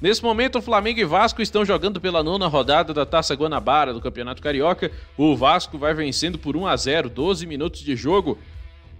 [0.00, 4.00] Nesse momento, o Flamengo e Vasco estão jogando pela nona rodada da Taça Guanabara do
[4.00, 4.90] Campeonato Carioca.
[5.16, 8.38] O Vasco vai vencendo por 1 a 0, 12 minutos de jogo.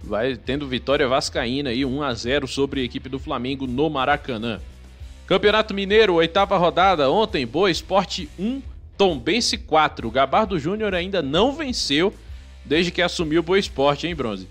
[0.01, 4.61] Vai tendo vitória vascaína aí, 1 a 0 sobre a equipe do Flamengo no Maracanã.
[5.33, 7.09] Campeonato Mineiro, oitava rodada.
[7.09, 8.61] Ontem, Boa Esporte 1,
[8.95, 10.07] Tombense 4.
[10.07, 12.13] O Gabardo Júnior ainda não venceu
[12.63, 14.47] desde que assumiu o Boa Esporte, hein, Bronze?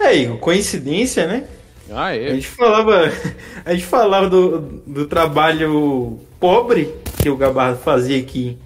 [0.00, 1.44] É, Igor, coincidência, né?
[1.90, 2.30] Ah, é.
[2.30, 3.12] A gente falava,
[3.62, 8.56] a gente falava do, do trabalho pobre que o Gabardo fazia aqui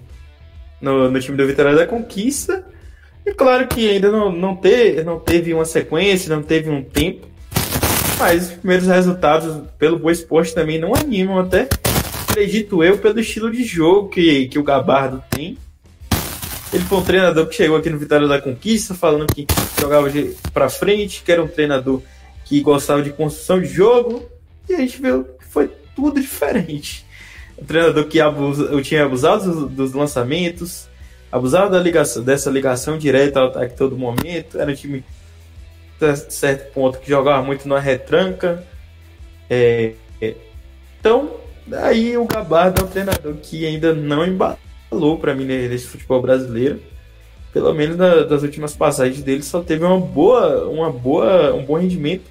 [0.79, 2.65] no, no time do Vitória da Conquista.
[3.25, 7.26] E claro que ainda não, não, ter, não teve uma sequência, não teve um tempo
[8.17, 11.67] mas os primeiros resultados pelo Boa Esporte também não animam até.
[12.29, 15.57] Acredito eu pelo estilo de jogo que, que o Gabardo tem.
[16.73, 19.47] Ele foi um treinador que chegou aqui no Vitória da Conquista falando que
[19.79, 22.01] jogava de, pra frente, que era um treinador
[22.43, 24.29] que gostava de construção de jogo.
[24.67, 27.05] E a gente viu que foi tudo diferente.
[27.57, 30.87] Um treinador que abusa, eu tinha abusado dos, dos lançamentos,
[31.31, 34.59] abusava da ligação, dessa ligação direta ao ataque todo momento.
[34.59, 35.03] Era um time
[36.15, 38.63] certo ponto que jogava muito na retranca.
[39.49, 40.35] É, é,
[40.99, 41.35] então,
[41.71, 46.81] aí o Gabardo é um treinador que ainda não embalou para mim nesse futebol brasileiro.
[47.53, 51.77] Pelo menos na, das últimas passagens dele só teve uma boa, uma boa, um bom
[51.77, 52.25] rendimento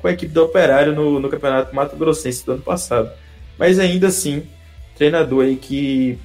[0.00, 3.10] com a equipe do Operário no, no Campeonato Mato Grossense do ano passado.
[3.58, 4.44] Mas ainda assim,
[4.96, 6.18] treinador aí que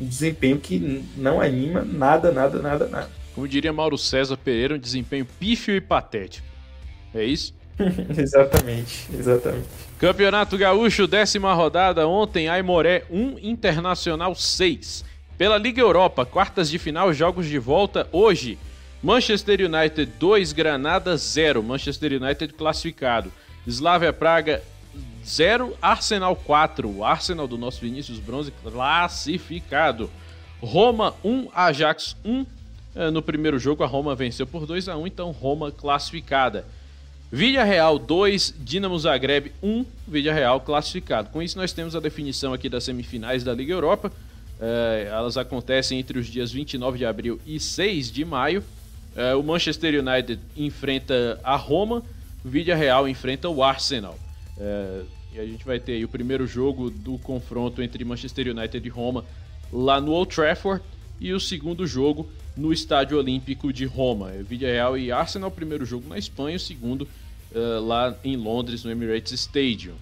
[0.00, 3.21] desempenho que não anima nada, nada, nada, nada.
[3.34, 6.46] Como diria Mauro César Pereira, um desempenho pífio e patético.
[7.14, 7.54] É isso?
[8.18, 9.68] exatamente, exatamente.
[9.98, 12.06] Campeonato Gaúcho, décima rodada.
[12.06, 15.04] Ontem, Aimoré 1, Internacional 6.
[15.38, 18.58] Pela Liga Europa, quartas de final, jogos de volta hoje.
[19.02, 21.62] Manchester United 2, Granada 0.
[21.62, 23.32] Manchester United classificado.
[23.66, 24.62] Slavia Praga
[25.24, 26.88] 0, Arsenal 4.
[26.88, 30.10] O Arsenal do nosso Vinícius Bronze classificado.
[30.60, 32.46] Roma 1, Ajax 1.
[32.94, 36.64] Eh, no primeiro jogo, a Roma venceu por 2 a 1 então Roma classificada.
[37.30, 41.30] Villarreal 2, Dinamo Zagreb 1, Villarreal classificado.
[41.30, 44.12] Com isso, nós temos a definição aqui das semifinais da Liga Europa.
[44.60, 48.62] Eh, elas acontecem entre os dias 29 de abril e 6 de maio.
[49.16, 52.02] Eh, o Manchester United enfrenta a Roma,
[52.44, 54.18] o Villarreal enfrenta o Arsenal.
[54.58, 55.02] É,
[55.34, 59.24] e a gente vai ter o primeiro jogo do confronto entre Manchester United e Roma
[59.72, 60.82] lá no Old Trafford
[61.18, 64.30] e o segundo jogo no Estádio Olímpico de Roma.
[64.42, 67.08] Villarreal e Arsenal, primeiro jogo na Espanha, o segundo
[67.52, 69.94] uh, lá em Londres, no Emirates Stadium.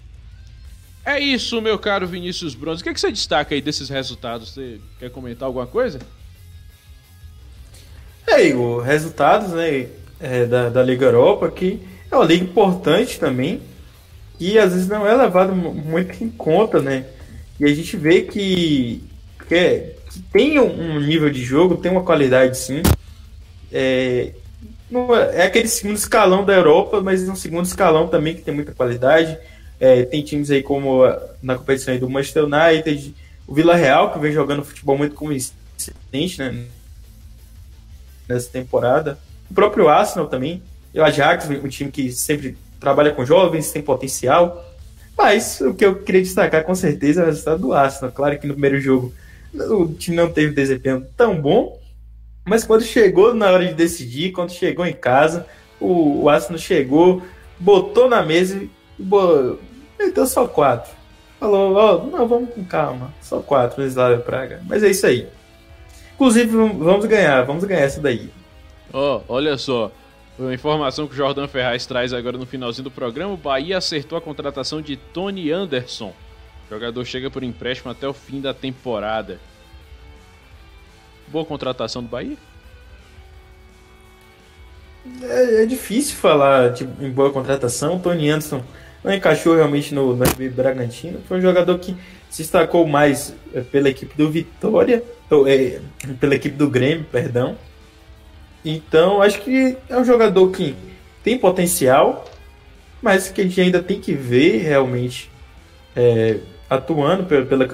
[1.03, 2.81] É isso, meu caro Vinícius Bronze.
[2.81, 4.53] O que, é que você destaca aí desses resultados?
[4.53, 5.99] Você quer comentar alguma coisa?
[8.27, 9.87] É, Igor, resultados né,
[10.19, 11.79] é, da, da Liga Europa, que
[12.09, 13.61] é uma liga importante também,
[14.39, 17.05] e às vezes não é levado muito em conta, né?
[17.59, 19.03] E a gente vê que,
[19.47, 22.81] que, é, que tem um nível de jogo, tem uma qualidade sim.
[23.71, 24.33] É,
[24.91, 28.73] é, é aquele segundo escalão da Europa, mas um segundo escalão também que tem muita
[28.73, 29.37] qualidade.
[29.79, 31.01] É, tem times aí como
[31.41, 33.15] na competição do Manchester United,
[33.47, 35.55] o Vila Real, que vem jogando futebol muito convincente
[36.37, 36.65] né,
[38.27, 39.17] nessa temporada.
[39.49, 40.61] O próprio Arsenal também.
[40.93, 44.67] E o Ajax, um time que sempre trabalha com jovens, tem potencial.
[45.17, 48.11] Mas o que eu queria destacar com certeza é o resultado do Arsenal.
[48.11, 49.13] Claro que no primeiro jogo
[49.53, 51.79] o time não teve desempenho tão bom,
[52.45, 55.45] mas quando chegou na hora de decidir, quando chegou em casa,
[55.79, 57.21] o, o Arsenal chegou,
[57.59, 58.69] botou na mesa e
[59.99, 60.91] meteu só quatro.
[61.39, 64.61] Falou, ó, oh, não, vamos com calma, só quatro Slavia Praga.
[64.67, 65.27] Mas é isso aí.
[66.13, 68.29] Inclusive, vamos ganhar, vamos ganhar essa daí.
[68.93, 69.91] Ó, oh, olha só,
[70.37, 74.17] uma informação que o Jordan Ferraz traz agora no finalzinho do programa: o Bahia acertou
[74.17, 76.13] a contratação de Tony Anderson.
[76.71, 79.39] Jogador chega por empréstimo até o fim da temporada.
[81.27, 82.37] Boa contratação do Bahia?
[85.21, 87.97] É, é difícil falar tipo, em boa contratação.
[87.97, 88.63] O Tony Anderson
[89.03, 91.21] não encaixou realmente no, no Bragantino.
[91.27, 91.95] Foi um jogador que
[92.29, 95.79] se destacou mais é, pela equipe do Vitória, ou, é,
[96.19, 97.57] pela equipe do Grêmio, perdão
[98.63, 100.75] então, acho que é um jogador que
[101.23, 102.25] tem potencial,
[103.01, 105.29] mas que a gente ainda tem que ver realmente
[105.95, 106.37] é,
[106.71, 107.69] atuando pela, pela,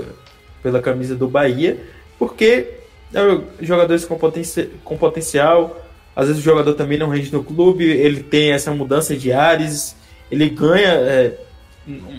[0.64, 1.78] pela camisa do Bahia,
[2.18, 2.74] porque
[3.14, 3.20] é
[3.62, 5.86] jogadores com, potenci com potencial,
[6.16, 9.96] às vezes o jogador também não rende no clube, ele tem essa mudança de ares,
[10.32, 11.38] ele ganha é,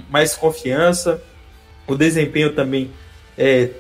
[0.09, 1.21] mais confiança,
[1.85, 2.93] o desempenho também
[3.37, 3.71] é,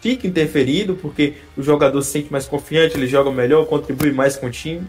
[0.00, 4.46] fica interferido, porque o jogador se sente mais confiante, ele joga melhor, contribui mais com
[4.46, 4.86] o time.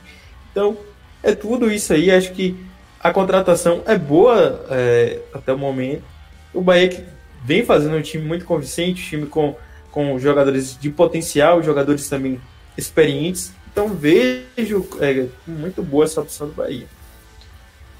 [0.49, 0.77] Então,
[1.21, 2.09] é tudo isso aí.
[2.09, 2.55] Acho que
[3.01, 6.10] a contratação é boa é, até o momento.
[6.53, 7.03] O Bahia que
[7.43, 9.55] vem fazendo um time muito convincente, um time com,
[9.91, 12.39] com jogadores de potencial, jogadores também
[12.77, 13.53] experientes.
[13.71, 16.87] Então vejo é, muito boa essa opção do Bahia.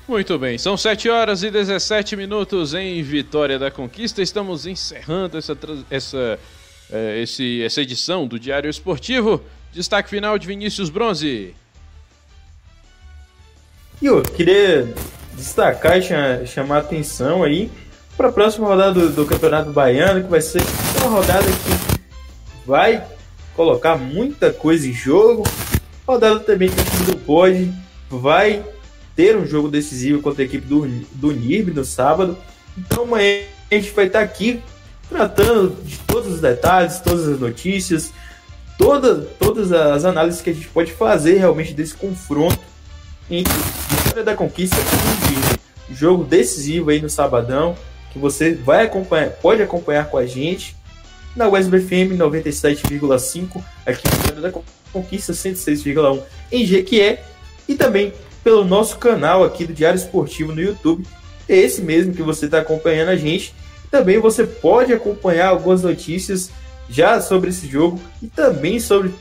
[0.08, 4.22] Muito bem, são 7 horas e 17 minutos em Vitória da Conquista.
[4.22, 5.58] Estamos encerrando essa,
[5.90, 6.40] essa
[6.92, 9.42] é, esse, essa edição do Diário Esportivo.
[9.72, 11.56] Destaque final de Vinícius Bronze.
[14.02, 14.94] E eu queria
[15.34, 17.72] destacar e chamar a atenção aí
[18.18, 20.62] para a próxima rodada do, do, Campeonato Baiano, que vai ser
[21.00, 22.02] uma rodada que
[22.66, 23.04] vai
[23.56, 25.44] colocar muita coisa em jogo.
[26.08, 27.72] Rodada também que o time do Pode
[28.10, 28.64] vai
[29.16, 32.38] ter um jogo decisivo contra a equipe do, do NIRB no sábado.
[32.78, 34.62] Então amanhã a gente vai estar aqui
[35.10, 38.14] tratando de todos os detalhes, todas as notícias,
[38.78, 42.60] toda, todas as análises que a gente pode fazer realmente desse confronto
[43.30, 43.54] entre
[43.90, 47.76] Vitória da Conquista e o Jogo decisivo aí no sabadão,
[48.12, 50.76] que você vai acompanhar, pode acompanhar com a gente
[51.36, 57.24] na USBFM 97,5, aqui Vitória da Conquista 106,1 em Jequié
[57.68, 61.06] e também pelo nosso canal aqui do Diário Esportivo no YouTube,
[61.48, 63.54] esse mesmo que você está acompanhando a gente.
[63.90, 66.50] Também você pode acompanhar algumas notícias
[66.90, 69.14] já sobre esse jogo e também sobre